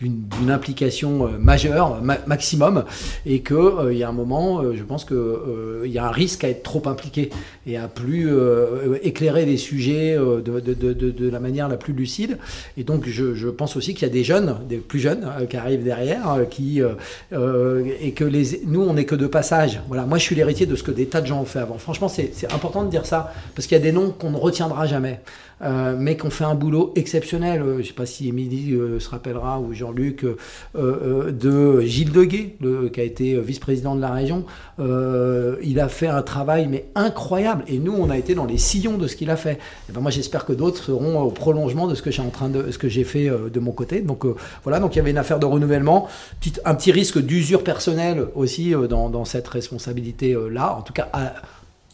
d'une 0.00 0.50
implication 0.50 1.28
majeure, 1.38 2.00
ma- 2.02 2.18
maximum, 2.26 2.84
et 3.24 3.40
qu'il 3.40 3.56
il 3.90 3.98
y 3.98 4.02
a 4.02 4.08
un 4.08 4.12
moment, 4.12 4.60
euh, 4.60 4.74
je 4.74 4.82
pense 4.82 5.04
qu'il 5.04 5.90
y 5.90 5.98
a 5.98 6.06
un 6.06 6.10
risque 6.10 6.44
à 6.44 6.48
être 6.48 6.62
trop 6.62 6.82
impliqué 6.86 7.30
et 7.66 7.76
à 7.76 7.88
plus 7.88 8.28
euh, 8.28 8.98
éclairer 9.02 9.44
les 9.44 9.56
sujets 9.56 10.16
euh, 10.16 10.40
de, 10.40 11.28
la 11.28 11.40
manière 11.40 11.68
la 11.68 11.76
plus 11.76 11.92
lucide. 11.92 12.38
Et 12.76 12.84
donc, 12.84 13.08
je, 13.08 13.48
pense 13.48 13.76
aussi 13.76 13.94
qu'il 13.94 14.02
y 14.02 14.10
a 14.10 14.12
des 14.12 14.24
jeunes, 14.24 14.56
des 14.68 14.76
plus 14.76 15.00
jeunes, 15.00 15.28
euh, 15.40 15.46
qui 15.46 15.56
arrivent 15.56 15.84
derrière, 15.84 16.30
euh, 16.32 16.44
qui 16.44 16.80
euh, 16.82 16.90
euh, 17.32 17.84
et 18.00 18.12
que 18.12 18.24
nous, 18.66 18.82
on 18.82 18.94
n'est 18.94 19.04
que 19.04 19.14
de 19.14 19.26
passage. 19.26 19.80
Voilà, 19.88 20.06
moi, 20.06 20.18
je 20.18 20.22
suis 20.22 20.34
l'héritier 20.34 20.66
de 20.66 20.76
ce 20.76 20.82
que 20.82 20.90
des 20.90 21.06
tas 21.06 21.20
de 21.20 21.26
gens 21.26 21.40
ont 21.40 21.46
fait 21.46 21.60
avant. 21.60 21.78
Franchement, 21.78 22.08
c'est 22.08 22.52
important 22.52 22.84
de 22.84 22.90
dire 22.90 23.06
ça 23.06 23.32
parce 23.54 23.66
qu'il 23.66 23.76
y 23.76 23.80
a 23.80 23.84
des 23.84 23.92
noms 23.92 24.10
qu'on 24.10 24.30
ne 24.30 24.36
retiendra 24.36 24.86
jamais. 24.86 25.20
Euh, 25.62 25.96
mais 25.98 26.16
qu'on 26.16 26.30
fait 26.30 26.44
un 26.44 26.54
boulot 26.54 26.92
exceptionnel. 26.96 27.62
Euh, 27.62 27.74
Je 27.76 27.78
ne 27.78 27.82
sais 27.84 27.92
pas 27.92 28.06
si 28.06 28.28
Émilie 28.28 28.74
euh, 28.74 29.00
se 29.00 29.08
rappellera 29.08 29.58
ou 29.60 29.72
Jean-Luc 29.72 30.24
euh, 30.24 31.32
de 31.32 31.80
Gilles 31.80 32.12
Deguet, 32.12 32.56
qui 32.92 33.00
a 33.00 33.02
été 33.02 33.40
vice-président 33.40 33.94
de 33.94 34.00
la 34.00 34.10
région. 34.10 34.44
Il 34.78 35.80
a 35.80 35.88
fait 35.88 36.08
un 36.08 36.22
travail 36.22 36.68
mais 36.68 36.86
incroyable 36.94 37.64
et 37.68 37.78
nous 37.78 37.92
on 37.92 38.10
a 38.10 38.18
été 38.18 38.34
dans 38.34 38.44
les 38.44 38.58
sillons 38.58 38.98
de 38.98 39.06
ce 39.06 39.16
qu'il 39.16 39.30
a 39.30 39.36
fait. 39.36 39.58
Et 39.88 39.92
ben 39.92 40.00
moi 40.00 40.10
j'espère 40.10 40.44
que 40.44 40.52
d'autres 40.52 40.82
seront 40.82 41.20
au 41.20 41.30
prolongement 41.30 41.86
de 41.86 41.94
ce 41.94 42.02
que 42.02 42.10
j'ai 42.10 42.22
en 42.22 42.30
train 42.30 42.48
de 42.48 42.70
ce 42.70 42.78
que 42.78 42.88
j'ai 42.88 43.04
fait 43.04 43.28
de 43.28 43.60
mon 43.60 43.72
côté. 43.72 44.00
Donc 44.00 44.24
voilà 44.62 44.80
donc 44.80 44.94
il 44.94 44.98
y 44.98 45.00
avait 45.00 45.10
une 45.10 45.18
affaire 45.18 45.38
de 45.38 45.46
renouvellement, 45.46 46.08
un 46.64 46.74
petit 46.74 46.92
risque 46.92 47.18
d'usure 47.18 47.64
personnelle 47.64 48.26
aussi 48.34 48.74
dans, 48.88 49.08
dans 49.08 49.24
cette 49.24 49.48
responsabilité 49.48 50.36
là. 50.50 50.76
En 50.76 50.82
tout 50.82 50.92
cas 50.92 51.08
à, 51.12 51.34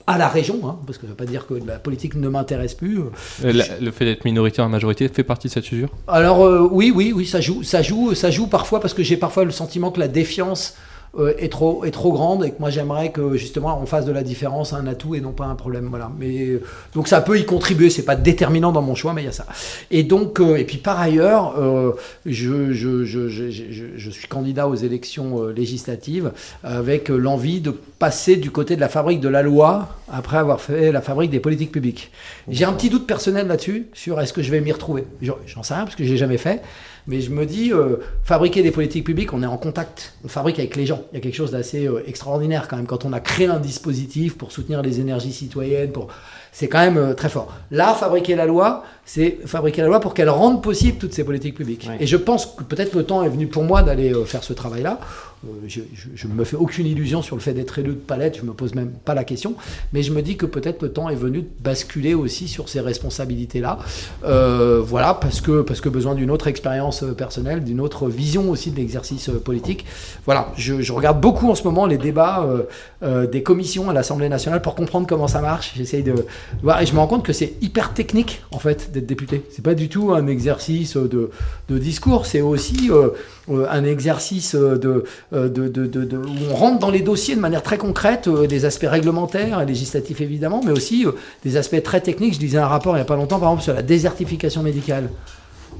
à 0.06 0.18
la 0.18 0.28
région, 0.28 0.60
hein, 0.64 0.78
parce 0.86 0.98
que 0.98 1.02
ça 1.02 1.06
ne 1.08 1.12
veut 1.12 1.16
pas 1.16 1.24
dire 1.26 1.46
que 1.46 1.54
la 1.66 1.78
politique 1.78 2.14
ne 2.14 2.28
m'intéresse 2.28 2.74
plus. 2.74 2.98
Euh, 3.44 3.52
la- 3.52 3.78
le 3.80 3.90
fait 3.90 4.04
d'être 4.04 4.24
minoritaire 4.24 4.64
en 4.64 4.68
majorité 4.68 5.08
fait 5.08 5.22
partie 5.24 5.48
de 5.48 5.52
cette 5.52 5.70
usure? 5.72 5.88
Alors 6.08 6.44
euh, 6.44 6.66
oui, 6.70 6.92
oui, 6.94 7.12
oui, 7.14 7.26
ça 7.26 7.40
joue, 7.40 7.62
ça 7.62 7.82
joue, 7.82 8.14
ça 8.14 8.30
joue 8.30 8.46
parfois 8.46 8.80
parce 8.80 8.94
que 8.94 9.02
j'ai 9.02 9.16
parfois 9.16 9.44
le 9.44 9.50
sentiment 9.52 9.90
que 9.90 10.00
la 10.00 10.08
défiance 10.08 10.74
euh, 11.18 11.34
est 11.38 11.50
trop 11.50 11.84
est 11.84 11.90
trop 11.90 12.12
grande 12.12 12.44
et 12.44 12.50
que 12.50 12.56
moi 12.58 12.70
j'aimerais 12.70 13.10
que 13.12 13.36
justement 13.36 13.78
on 13.82 13.86
fasse 13.86 14.06
de 14.06 14.12
la 14.12 14.22
différence 14.22 14.72
un 14.72 14.86
atout 14.86 15.14
et 15.14 15.20
non 15.20 15.32
pas 15.32 15.44
un 15.44 15.54
problème. 15.54 15.88
Voilà. 15.90 16.10
Mais 16.18 16.46
euh, 16.46 16.62
donc 16.94 17.08
ça 17.08 17.20
peut 17.20 17.38
y 17.38 17.44
contribuer. 17.44 17.90
C'est 17.90 18.04
pas 18.04 18.16
déterminant 18.16 18.72
dans 18.72 18.82
mon 18.82 18.94
choix, 18.94 19.12
mais 19.12 19.22
il 19.22 19.26
y 19.26 19.28
a 19.28 19.32
ça. 19.32 19.46
Et 19.90 20.02
donc 20.02 20.40
euh, 20.40 20.56
et 20.56 20.64
puis 20.64 20.78
par 20.78 21.00
ailleurs, 21.00 21.54
euh, 21.58 21.92
je, 22.26 22.72
je, 22.72 23.04
je, 23.04 23.28
je, 23.28 23.50
je, 23.50 23.84
je 23.96 24.10
suis 24.10 24.28
candidat 24.28 24.68
aux 24.68 24.74
élections 24.74 25.42
euh, 25.42 25.52
législatives 25.52 26.32
avec 26.62 27.10
euh, 27.10 27.16
l'envie 27.16 27.60
de 27.60 27.70
passer 27.70 28.36
du 28.36 28.50
côté 28.50 28.76
de 28.76 28.80
la 28.80 28.88
fabrique 28.88 29.20
de 29.20 29.28
la 29.28 29.42
loi 29.42 29.88
après 30.10 30.36
avoir 30.36 30.60
fait 30.60 30.92
la 30.92 31.00
fabrique 31.00 31.30
des 31.30 31.40
politiques 31.40 31.72
publiques. 31.72 32.10
J'ai 32.48 32.64
un 32.64 32.72
petit 32.72 32.90
doute 32.90 33.06
personnel 33.06 33.46
là-dessus 33.46 33.86
sur 33.92 34.20
est-ce 34.20 34.32
que 34.32 34.42
je 34.42 34.50
vais 34.50 34.60
m'y 34.60 34.72
retrouver. 34.72 35.04
J'en 35.20 35.62
sais 35.62 35.74
rien 35.74 35.84
parce 35.84 35.96
que 35.96 36.04
j'ai 36.04 36.16
jamais 36.16 36.38
fait. 36.38 36.62
Mais 37.06 37.20
je 37.20 37.30
me 37.30 37.46
dis, 37.46 37.72
euh, 37.72 37.96
fabriquer 38.22 38.62
des 38.62 38.70
politiques 38.70 39.04
publiques, 39.04 39.32
on 39.32 39.42
est 39.42 39.46
en 39.46 39.56
contact, 39.56 40.14
on 40.24 40.28
fabrique 40.28 40.58
avec 40.58 40.76
les 40.76 40.86
gens. 40.86 41.02
Il 41.12 41.16
y 41.16 41.18
a 41.18 41.20
quelque 41.20 41.34
chose 41.34 41.50
d'assez 41.50 41.86
euh, 41.86 42.02
extraordinaire 42.06 42.68
quand 42.68 42.76
même 42.76 42.86
quand 42.86 43.04
on 43.04 43.12
a 43.12 43.20
créé 43.20 43.46
un 43.46 43.58
dispositif 43.58 44.38
pour 44.38 44.52
soutenir 44.52 44.82
les 44.82 45.00
énergies 45.00 45.32
citoyennes. 45.32 45.90
Pour... 45.90 46.08
C'est 46.52 46.68
quand 46.68 46.78
même 46.78 46.98
euh, 46.98 47.14
très 47.14 47.28
fort. 47.28 47.52
Là, 47.70 47.94
fabriquer 47.94 48.36
la 48.36 48.46
loi, 48.46 48.84
c'est 49.04 49.38
fabriquer 49.46 49.82
la 49.82 49.88
loi 49.88 50.00
pour 50.00 50.14
qu'elle 50.14 50.30
rende 50.30 50.62
possible 50.62 50.98
toutes 50.98 51.12
ces 51.12 51.24
politiques 51.24 51.56
publiques. 51.56 51.86
Oui. 51.88 51.96
Et 52.00 52.06
je 52.06 52.16
pense 52.16 52.46
que 52.46 52.62
peut-être 52.62 52.94
le 52.94 53.04
temps 53.04 53.22
est 53.22 53.28
venu 53.28 53.46
pour 53.46 53.64
moi 53.64 53.82
d'aller 53.82 54.12
euh, 54.12 54.24
faire 54.24 54.44
ce 54.44 54.52
travail-là. 54.52 55.00
Euh, 55.44 55.48
je, 55.66 56.28
ne 56.28 56.34
me 56.34 56.44
fais 56.44 56.56
aucune 56.56 56.86
illusion 56.86 57.20
sur 57.20 57.34
le 57.34 57.42
fait 57.42 57.52
d'être 57.52 57.78
élu 57.80 57.90
de 57.90 57.94
palette, 57.94 58.38
je 58.38 58.42
me 58.42 58.52
pose 58.52 58.74
même 58.74 58.90
pas 58.90 59.14
la 59.14 59.24
question. 59.24 59.56
Mais 59.92 60.02
je 60.04 60.12
me 60.12 60.22
dis 60.22 60.36
que 60.36 60.46
peut-être 60.46 60.82
le 60.82 60.92
temps 60.92 61.08
est 61.08 61.16
venu 61.16 61.42
de 61.42 61.48
basculer 61.60 62.14
aussi 62.14 62.46
sur 62.46 62.68
ces 62.68 62.80
responsabilités-là. 62.80 63.78
Euh, 64.24 64.80
voilà, 64.84 65.14
parce 65.14 65.40
que, 65.40 65.62
parce 65.62 65.80
que 65.80 65.88
besoin 65.88 66.14
d'une 66.14 66.30
autre 66.30 66.46
expérience 66.46 67.04
personnelle, 67.16 67.64
d'une 67.64 67.80
autre 67.80 68.08
vision 68.08 68.50
aussi 68.50 68.70
de 68.70 68.76
l'exercice 68.76 69.30
politique. 69.44 69.84
Voilà, 70.26 70.52
je, 70.56 70.80
je 70.80 70.92
regarde 70.92 71.20
beaucoup 71.20 71.50
en 71.50 71.56
ce 71.56 71.64
moment 71.64 71.86
les 71.86 71.98
débats 71.98 72.44
euh, 72.44 72.62
euh, 73.02 73.26
des 73.26 73.42
commissions 73.42 73.90
à 73.90 73.92
l'Assemblée 73.92 74.28
nationale 74.28 74.62
pour 74.62 74.74
comprendre 74.74 75.06
comment 75.08 75.26
ça 75.26 75.40
marche. 75.40 75.72
J'essaye 75.76 76.04
de 76.04 76.14
voir 76.62 76.80
et 76.80 76.86
je 76.86 76.94
me 76.94 76.98
rends 76.98 77.08
compte 77.08 77.24
que 77.24 77.32
c'est 77.32 77.54
hyper 77.60 77.94
technique 77.94 78.42
en 78.52 78.58
fait 78.58 78.91
d'être 78.92 79.06
député. 79.06 79.42
C'est 79.50 79.64
pas 79.64 79.74
du 79.74 79.88
tout 79.88 80.12
un 80.12 80.26
exercice 80.26 80.96
de, 80.96 81.30
de 81.68 81.78
discours, 81.78 82.26
c'est 82.26 82.40
aussi 82.40 82.90
euh, 82.90 83.10
euh, 83.50 83.66
un 83.70 83.84
exercice 83.84 84.54
euh, 84.54 84.76
de, 84.76 85.04
de, 85.32 85.68
de, 85.68 86.16
où 86.16 86.50
on 86.50 86.54
rentre 86.54 86.78
dans 86.78 86.90
les 86.90 87.02
dossiers 87.02 87.34
de 87.34 87.40
manière 87.40 87.62
très 87.62 87.78
concrète, 87.78 88.28
des 88.28 88.64
aspects 88.64 88.88
réglementaires 88.88 89.64
législatifs 89.64 90.20
évidemment, 90.20 90.60
mais 90.64 90.72
aussi 90.72 91.06
des 91.44 91.56
aspects 91.56 91.82
très 91.82 92.00
techniques. 92.00 92.34
Je 92.34 92.40
lisais 92.40 92.58
un 92.58 92.66
rapport 92.66 92.94
il 92.94 92.98
n'y 92.98 93.02
a 93.02 93.06
pas 93.06 93.16
longtemps, 93.16 93.40
par 93.40 93.50
exemple, 93.50 93.64
sur 93.64 93.74
la 93.74 93.82
désertification 93.82 94.62
médicale. 94.62 95.08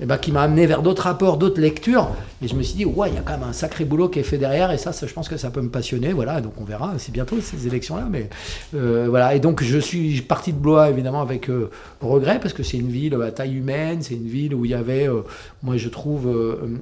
Et 0.01 0.07
ben, 0.07 0.19
qui 0.19 0.33
m'a 0.33 0.43
amené 0.43 0.67
vers 0.67 0.83
d'autres 0.83 1.03
rapports, 1.03 1.37
d'autres 1.37 1.61
lectures. 1.61 2.09
Et 2.43 2.49
je 2.49 2.55
me 2.55 2.63
suis 2.63 2.77
dit, 2.77 2.85
ouais, 2.85 3.09
il 3.11 3.15
y 3.15 3.19
a 3.19 3.21
quand 3.21 3.39
même 3.39 3.49
un 3.49 3.53
sacré 3.53 3.85
boulot 3.85 4.09
qui 4.09 4.19
est 4.19 4.25
fait 4.25 4.39
derrière. 4.39 4.71
Et 4.73 4.79
ça, 4.79 4.93
je 4.93 5.13
pense 5.13 5.29
que 5.29 5.37
ça 5.37 5.51
peut 5.51 5.61
me 5.61 5.69
passionner. 5.69 6.13
Voilà, 6.13 6.41
donc 6.41 6.55
on 6.61 6.65
verra. 6.65 6.95
C'est 6.99 7.13
bientôt 7.13 7.37
ces 7.41 7.67
élections-là. 7.67 8.09
Mais 8.11 8.29
euh, 8.75 9.07
voilà. 9.09 9.35
Et 9.35 9.41
donc 9.41 9.63
je 9.63 9.79
suis 9.79 10.21
parti 10.23 10.53
de 10.53 10.59
Blois, 10.59 10.91
évidemment, 10.91 11.21
avec 11.21 11.49
euh, 11.51 11.71
regret, 12.01 12.41
parce 12.41 12.55
que 12.55 12.63
c'est 12.63 12.79
une 12.79 12.91
ville 12.91 13.15
à 13.23 13.31
taille 13.31 13.55
humaine. 13.55 13.99
C'est 14.03 14.15
une 14.15 14.29
ville 14.29 14.55
où 14.55 14.65
il 14.65 14.71
y 14.71 14.75
avait, 14.75 15.09
euh, 15.09 15.23
moi 15.63 15.77
je 15.77 15.89
trouve, 15.89 16.29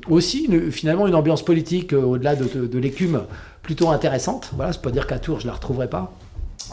aussi 0.08 0.48
finalement 0.70 1.06
une 1.06 1.14
ambiance 1.14 1.44
politique 1.44 1.92
au-delà 1.92 2.36
de, 2.36 2.66
de, 2.66 2.78
l'écume 2.78 3.22
plutôt 3.62 3.90
intéressante. 3.90 4.50
Voilà, 4.54 4.72
c'est 4.72 4.82
pas 4.82 4.90
dire 4.90 5.06
qu'à 5.06 5.18
Tours, 5.18 5.40
je 5.40 5.46
la 5.46 5.52
retrouverai 5.52 5.88
pas. 5.88 6.12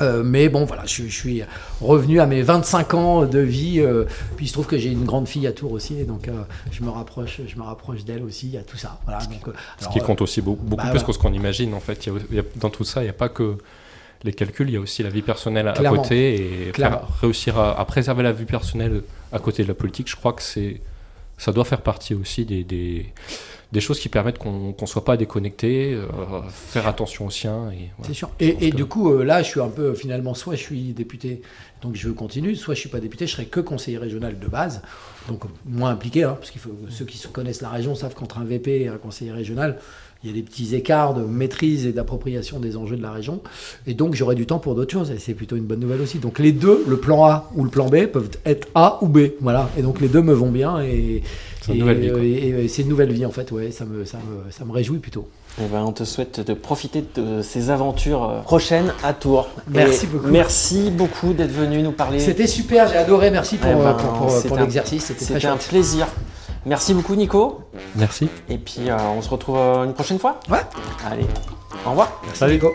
Euh, 0.01 0.23
mais 0.23 0.49
bon, 0.49 0.65
voilà, 0.65 0.85
je, 0.85 1.03
suis 1.03 1.43
revenu 1.81 2.19
à 2.19 2.25
mes 2.25 2.41
25 2.41 2.93
ans 2.93 3.25
de 3.25 3.39
vie. 3.39 3.79
Euh, 3.79 4.05
puis 4.35 4.45
il 4.45 4.47
se 4.47 4.53
trouve 4.53 4.67
que 4.67 4.77
j'ai 4.77 4.91
une 4.91 5.05
grande 5.05 5.27
fille 5.27 5.47
à 5.47 5.51
Tours 5.51 5.71
aussi, 5.71 5.99
et 5.99 6.03
donc 6.03 6.27
euh, 6.27 6.43
je 6.71 6.83
me 6.83 6.89
rapproche, 6.89 7.41
je 7.47 7.55
me 7.57 7.63
rapproche 7.63 8.03
d'elle 8.03 8.23
aussi. 8.23 8.47
Il 8.47 8.53
y 8.53 8.57
a 8.57 8.63
tout 8.63 8.77
ça. 8.77 8.99
Voilà, 9.05 9.19
donc, 9.25 9.53
ce 9.79 9.87
qui 9.89 9.99
compte 9.99 10.21
aussi 10.21 10.41
beaucoup, 10.41 10.75
bah, 10.75 10.89
plus 10.89 11.03
que 11.03 11.11
ce 11.11 11.19
qu'on 11.19 11.33
imagine. 11.33 11.73
En 11.73 11.79
fait, 11.79 12.09
dans 12.55 12.69
tout 12.69 12.83
ça, 12.83 13.01
il 13.01 13.05
n'y 13.05 13.09
a 13.09 13.13
pas 13.13 13.29
que 13.29 13.57
les 14.23 14.33
calculs, 14.33 14.69
il 14.69 14.73
y 14.73 14.77
a 14.77 14.79
aussi 14.79 15.03
la 15.03 15.09
vie 15.09 15.21
personnelle 15.21 15.67
à 15.67 15.73
côté 15.73 16.35
et 16.35 16.71
réussir 17.21 17.59
à, 17.59 17.85
préserver 17.85 18.23
la 18.23 18.31
vie 18.31 18.45
personnelle 18.45 19.03
à 19.31 19.39
côté 19.39 19.63
de 19.63 19.67
la 19.67 19.75
politique. 19.75 20.09
Je 20.09 20.15
crois 20.15 20.33
que 20.33 20.41
c'est, 20.41 20.81
ça 21.37 21.51
doit 21.51 21.65
faire 21.65 21.81
partie 21.81 22.15
aussi 22.15 22.45
des, 22.45 22.63
des 22.63 23.13
des 23.71 23.81
choses 23.81 23.99
qui 23.99 24.09
permettent 24.09 24.37
qu'on 24.37 24.73
ne 24.79 24.85
soit 24.85 25.03
pas 25.03 25.17
déconnecté, 25.17 25.93
euh, 25.93 26.05
faire 26.49 26.87
attention 26.87 27.25
aux 27.25 27.31
siens. 27.31 27.69
Et, 27.71 27.89
C'est 28.03 28.13
sûr. 28.13 28.29
Et, 28.39 28.71
du 28.71 28.85
coup, 28.85 29.11
euh, 29.11 29.23
là, 29.23 29.43
je 29.43 29.47
suis 29.49 29.61
un 29.61 29.67
peu, 29.67 29.93
finalement, 29.93 30.33
soit 30.33 30.55
je 30.55 30.61
suis 30.61 30.93
député, 30.93 31.41
donc 31.81 31.95
je 31.95 32.07
veux 32.07 32.13
continuer, 32.13 32.55
soit 32.55 32.75
je 32.75 32.79
suis 32.79 32.89
pas 32.89 32.99
député, 32.99 33.27
je 33.27 33.33
serai 33.33 33.45
que 33.45 33.59
conseiller 33.59 33.97
régional 33.97 34.39
de 34.39 34.47
base, 34.47 34.81
donc 35.27 35.43
moins 35.65 35.91
impliqué, 35.91 36.23
hein, 36.23 36.37
parce 36.39 36.51
que 36.51 36.59
ceux 36.89 37.05
qui 37.05 37.21
connaissent 37.27 37.61
la 37.61 37.69
région 37.69 37.93
savent 37.93 38.13
qu'entre 38.13 38.37
un 38.37 38.45
VP 38.45 38.81
et 38.81 38.87
un 38.87 38.97
conseiller 38.97 39.31
régional, 39.31 39.79
il 40.23 40.29
y 40.29 40.33
a 40.33 40.35
des 40.35 40.41
petits 40.41 40.75
écarts 40.75 41.13
de 41.13 41.23
maîtrise 41.23 41.85
et 41.85 41.91
d'appropriation 41.91 42.59
des 42.59 42.75
enjeux 42.77 42.97
de 42.97 43.01
la 43.01 43.11
région. 43.11 43.41
Et 43.85 43.93
donc, 43.93 44.15
j'aurai 44.15 44.35
du 44.35 44.45
temps 44.45 44.59
pour 44.59 44.75
d'autres 44.75 44.91
choses. 44.91 45.11
Et 45.11 45.19
c'est 45.19 45.33
plutôt 45.33 45.55
une 45.55 45.65
bonne 45.65 45.79
nouvelle 45.79 46.01
aussi. 46.01 46.17
Donc, 46.19 46.39
les 46.39 46.51
deux, 46.51 46.83
le 46.87 46.97
plan 46.97 47.25
A 47.25 47.51
ou 47.55 47.63
le 47.63 47.69
plan 47.69 47.87
B, 47.87 48.05
peuvent 48.05 48.29
être 48.45 48.67
A 48.75 48.99
ou 49.01 49.07
B. 49.07 49.29
Voilà. 49.41 49.69
Et 49.77 49.81
donc, 49.81 50.01
les 50.01 50.07
deux 50.07 50.21
me 50.21 50.33
vont 50.33 50.51
bien. 50.51 50.81
Et, 50.81 51.21
c'est 51.61 51.73
une 51.73 51.79
nouvelle 51.79 51.99
vie. 51.99 52.33
Et, 52.33 52.67
c'est 52.67 52.81
une 52.81 52.89
nouvelle 52.89 53.11
vie, 53.11 53.25
en 53.25 53.31
fait. 53.31 53.51
Ouais, 53.51 53.71
ça 53.71 53.85
me, 53.85 54.05
ça 54.05 54.17
me, 54.17 54.51
ça 54.51 54.65
me 54.65 54.71
réjouit 54.71 54.99
plutôt. 54.99 55.27
Eh 55.59 55.65
ben, 55.65 55.81
on 55.81 55.91
te 55.91 56.03
souhaite 56.03 56.39
de 56.39 56.53
profiter 56.53 57.03
de 57.15 57.41
ces 57.41 57.71
aventures 57.71 58.23
euh, 58.23 58.41
prochaines 58.41 58.93
à 59.03 59.13
Tours. 59.13 59.49
Merci 59.67 60.05
beaucoup. 60.05 60.27
Merci 60.27 60.91
beaucoup 60.91 61.33
d'être 61.33 61.51
venu 61.51 61.81
nous 61.81 61.91
parler. 61.91 62.19
C'était 62.19 62.45
super, 62.45 62.87
j'ai 62.87 62.97
adoré. 62.97 63.31
Merci 63.31 63.57
pour, 63.57 63.71
eh 63.71 63.73
ben, 63.73 63.93
pour, 63.93 64.41
pour, 64.43 64.57
l'exercice. 64.57 65.11
C'était 65.17 65.47
un 65.47 65.57
plaisir. 65.57 66.07
Merci 66.67 66.93
beaucoup 66.93 67.15
Nico. 67.15 67.61
Merci. 67.95 68.29
Et 68.49 68.57
puis 68.57 68.89
euh, 68.89 68.97
on 69.17 69.21
se 69.21 69.29
retrouve 69.29 69.57
euh, 69.57 69.85
une 69.85 69.93
prochaine 69.93 70.19
fois. 70.19 70.39
Ouais. 70.49 70.59
Allez, 71.09 71.25
au 71.85 71.91
revoir. 71.91 72.21
Salut 72.33 72.55
Nico. 72.55 72.73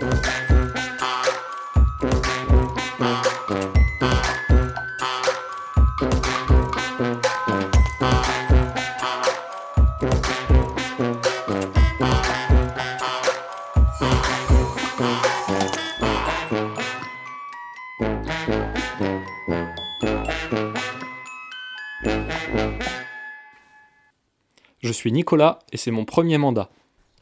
Je 24.93 24.97
suis 24.99 25.11
Nicolas 25.11 25.61
et 25.73 25.79
c'est 25.79 25.91
mon 25.91 26.05
premier 26.05 26.37
mandat. 26.37 26.69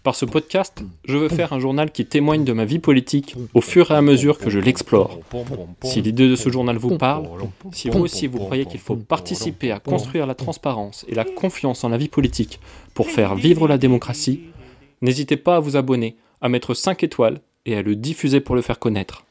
Par 0.02 0.16
ce 0.16 0.24
podcast, 0.24 0.82
je 1.04 1.16
veux 1.16 1.28
faire 1.28 1.52
un 1.52 1.60
journal 1.60 1.92
qui 1.92 2.04
témoigne 2.04 2.42
de 2.42 2.52
ma 2.52 2.64
vie 2.64 2.80
politique 2.80 3.36
au 3.54 3.60
fur 3.60 3.92
et 3.92 3.94
à 3.94 4.02
mesure 4.02 4.38
que 4.38 4.50
je 4.50 4.58
l'explore. 4.58 5.20
Si 5.84 6.02
l'idée 6.02 6.28
de 6.28 6.34
ce 6.34 6.50
journal 6.50 6.78
vous 6.78 6.98
parle, 6.98 7.28
si 7.70 7.88
vous 7.88 8.00
aussi 8.00 8.26
vous 8.26 8.38
croyez 8.38 8.66
qu'il 8.66 8.80
faut 8.80 8.96
participer 8.96 9.70
à 9.70 9.78
construire 9.78 10.26
la 10.26 10.34
transparence 10.34 11.06
et 11.06 11.14
la 11.14 11.24
confiance 11.24 11.84
en 11.84 11.90
la 11.90 11.96
vie 11.96 12.08
politique 12.08 12.58
pour 12.92 13.08
faire 13.08 13.36
vivre 13.36 13.68
la 13.68 13.78
démocratie, 13.78 14.40
n'hésitez 15.00 15.36
pas 15.36 15.54
à 15.54 15.60
vous 15.60 15.76
abonner, 15.76 16.16
à 16.40 16.48
mettre 16.48 16.74
5 16.74 17.04
étoiles 17.04 17.40
et 17.66 17.76
à 17.76 17.82
le 17.82 17.94
diffuser 17.94 18.40
pour 18.40 18.56
le 18.56 18.62
faire 18.62 18.80
connaître. 18.80 19.24